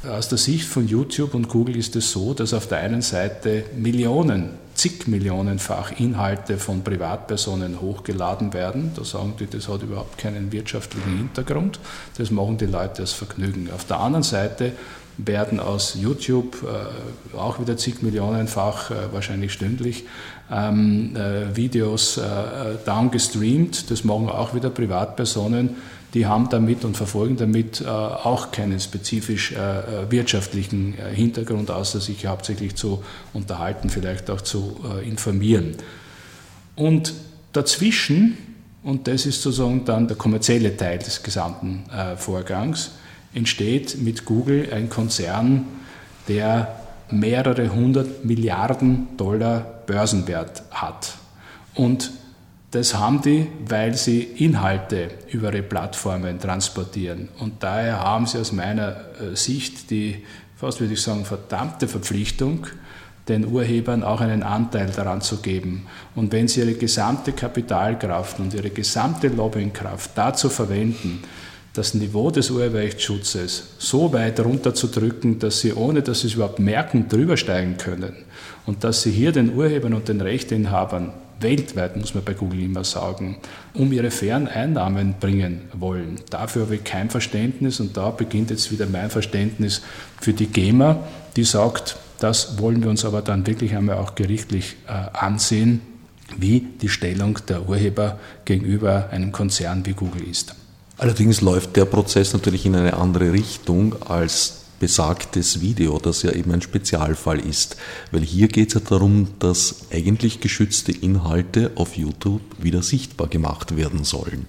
[0.08, 3.64] aus der Sicht von YouTube und Google ist es so, dass auf der einen Seite
[3.76, 4.50] Millionen,
[4.84, 8.90] zig Millionenfach Inhalte von Privatpersonen hochgeladen werden.
[8.94, 11.80] Da sagen die, das hat überhaupt keinen wirtschaftlichen Hintergrund.
[12.18, 13.70] Das machen die Leute als Vergnügen.
[13.74, 14.72] Auf der anderen Seite
[15.16, 20.04] werden aus YouTube äh, auch wieder zig Millionenfach, äh, wahrscheinlich stündlich,
[20.52, 22.22] ähm, äh, Videos äh,
[22.84, 23.90] downgestreamt.
[23.90, 25.76] Das machen auch wieder Privatpersonen.
[26.14, 32.26] Die haben damit und verfolgen damit äh, auch keinen spezifisch äh, wirtschaftlichen Hintergrund, außer sich
[32.26, 33.02] hauptsächlich zu
[33.32, 35.74] unterhalten, vielleicht auch zu informieren.
[36.76, 37.12] Und
[37.52, 38.38] dazwischen,
[38.82, 41.84] und das ist sozusagen dann der kommerzielle Teil des gesamten
[42.16, 42.92] Vorgangs,
[43.32, 45.66] entsteht mit Google ein Konzern,
[46.28, 51.14] der mehrere hundert Milliarden Dollar Börsenwert hat.
[51.74, 52.10] Und
[52.74, 57.28] das haben die, weil sie Inhalte über ihre Plattformen transportieren.
[57.38, 60.24] Und daher haben sie aus meiner äh, Sicht die,
[60.56, 62.66] fast würde ich sagen, verdammte Verpflichtung,
[63.28, 65.86] den Urhebern auch einen Anteil daran zu geben.
[66.16, 71.22] Und wenn sie ihre gesamte Kapitalkraft und ihre gesamte Lobbyingkraft dazu verwenden,
[71.74, 77.08] das Niveau des Urheberrechtsschutzes so weit runterzudrücken, dass sie, ohne dass sie es überhaupt merken,
[77.08, 78.14] drüber steigen können.
[78.66, 81.12] Und dass sie hier den Urhebern und den Rechteinhabern
[81.44, 83.36] weltweit, muss man bei Google immer sagen,
[83.72, 86.16] um ihre fairen Einnahmen bringen wollen.
[86.30, 89.82] Dafür habe ich kein Verständnis und da beginnt jetzt wieder mein Verständnis
[90.20, 91.04] für die GEMA,
[91.36, 95.80] die sagt, das wollen wir uns aber dann wirklich einmal auch gerichtlich äh, ansehen,
[96.36, 100.54] wie die Stellung der Urheber gegenüber einem Konzern wie Google ist.
[100.96, 106.52] Allerdings läuft der Prozess natürlich in eine andere Richtung als besagtes Video, das ja eben
[106.52, 107.76] ein Spezialfall ist.
[108.10, 113.76] Weil hier geht es ja darum, dass eigentlich geschützte Inhalte auf YouTube wieder sichtbar gemacht
[113.76, 114.46] werden sollen.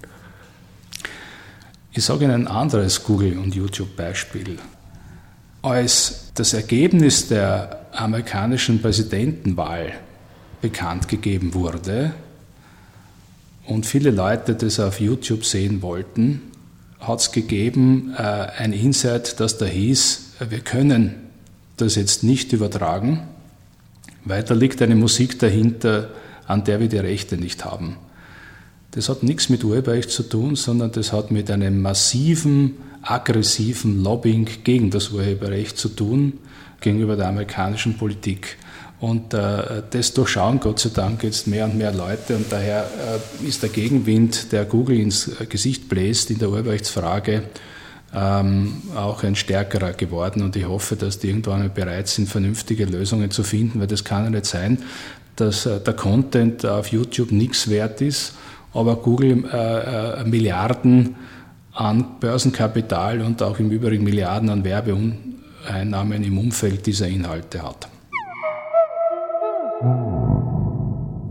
[1.92, 4.58] Ich sage Ihnen ein anderes Google- und YouTube-Beispiel.
[5.62, 9.94] Als das Ergebnis der amerikanischen Präsidentenwahl
[10.60, 12.12] bekannt gegeben wurde,
[13.66, 16.40] und viele Leute das auf YouTube sehen wollten,
[17.06, 21.14] hat es gegeben äh, ein Insight, das da hieß, wir können
[21.76, 23.28] das jetzt nicht übertragen,
[24.24, 26.10] weil da liegt eine Musik dahinter,
[26.46, 27.96] an der wir die Rechte nicht haben.
[28.92, 34.48] Das hat nichts mit Urheberrecht zu tun, sondern das hat mit einem massiven, aggressiven Lobbying
[34.64, 36.38] gegen das Urheberrecht zu tun,
[36.80, 38.56] gegenüber der amerikanischen Politik.
[38.98, 42.86] Und äh, das durchschauen Gott sei Dank jetzt mehr und mehr Leute und daher
[43.42, 47.42] äh, ist der Gegenwind, der Google ins Gesicht bläst in der Urheberrechtsfrage,
[48.14, 53.30] ähm, auch ein stärkerer geworden und ich hoffe, dass die irgendwann bereit sind, vernünftige Lösungen
[53.30, 54.78] zu finden, weil das kann ja nicht sein,
[55.36, 58.32] dass äh, der Content auf YouTube nichts wert ist,
[58.72, 61.16] aber Google äh, äh, Milliarden
[61.74, 67.88] an Börsenkapital und auch im Übrigen Milliarden an Werbeeinnahmen im Umfeld dieser Inhalte hat.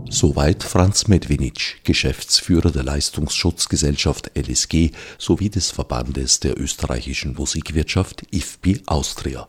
[0.08, 9.48] Soweit Franz Medwinic, Geschäftsführer der Leistungsschutzgesellschaft LSG sowie des Verbandes der österreichischen Musikwirtschaft IFPI Austria.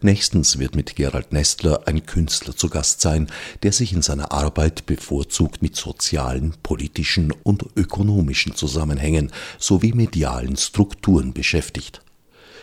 [0.00, 3.26] Nächstens wird mit Gerald Nestler ein Künstler zu Gast sein,
[3.62, 11.34] der sich in seiner Arbeit bevorzugt mit sozialen, politischen und ökonomischen Zusammenhängen sowie medialen Strukturen
[11.34, 12.00] beschäftigt.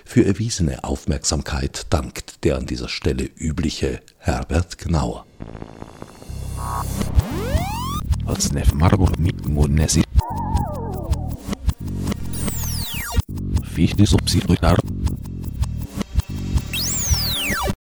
[0.06, 5.26] Für erwiesene Aufmerksamkeit dankt der an dieser Stelle übliche Herbert Gnauer.
[13.74, 14.78] Fichte subsidiar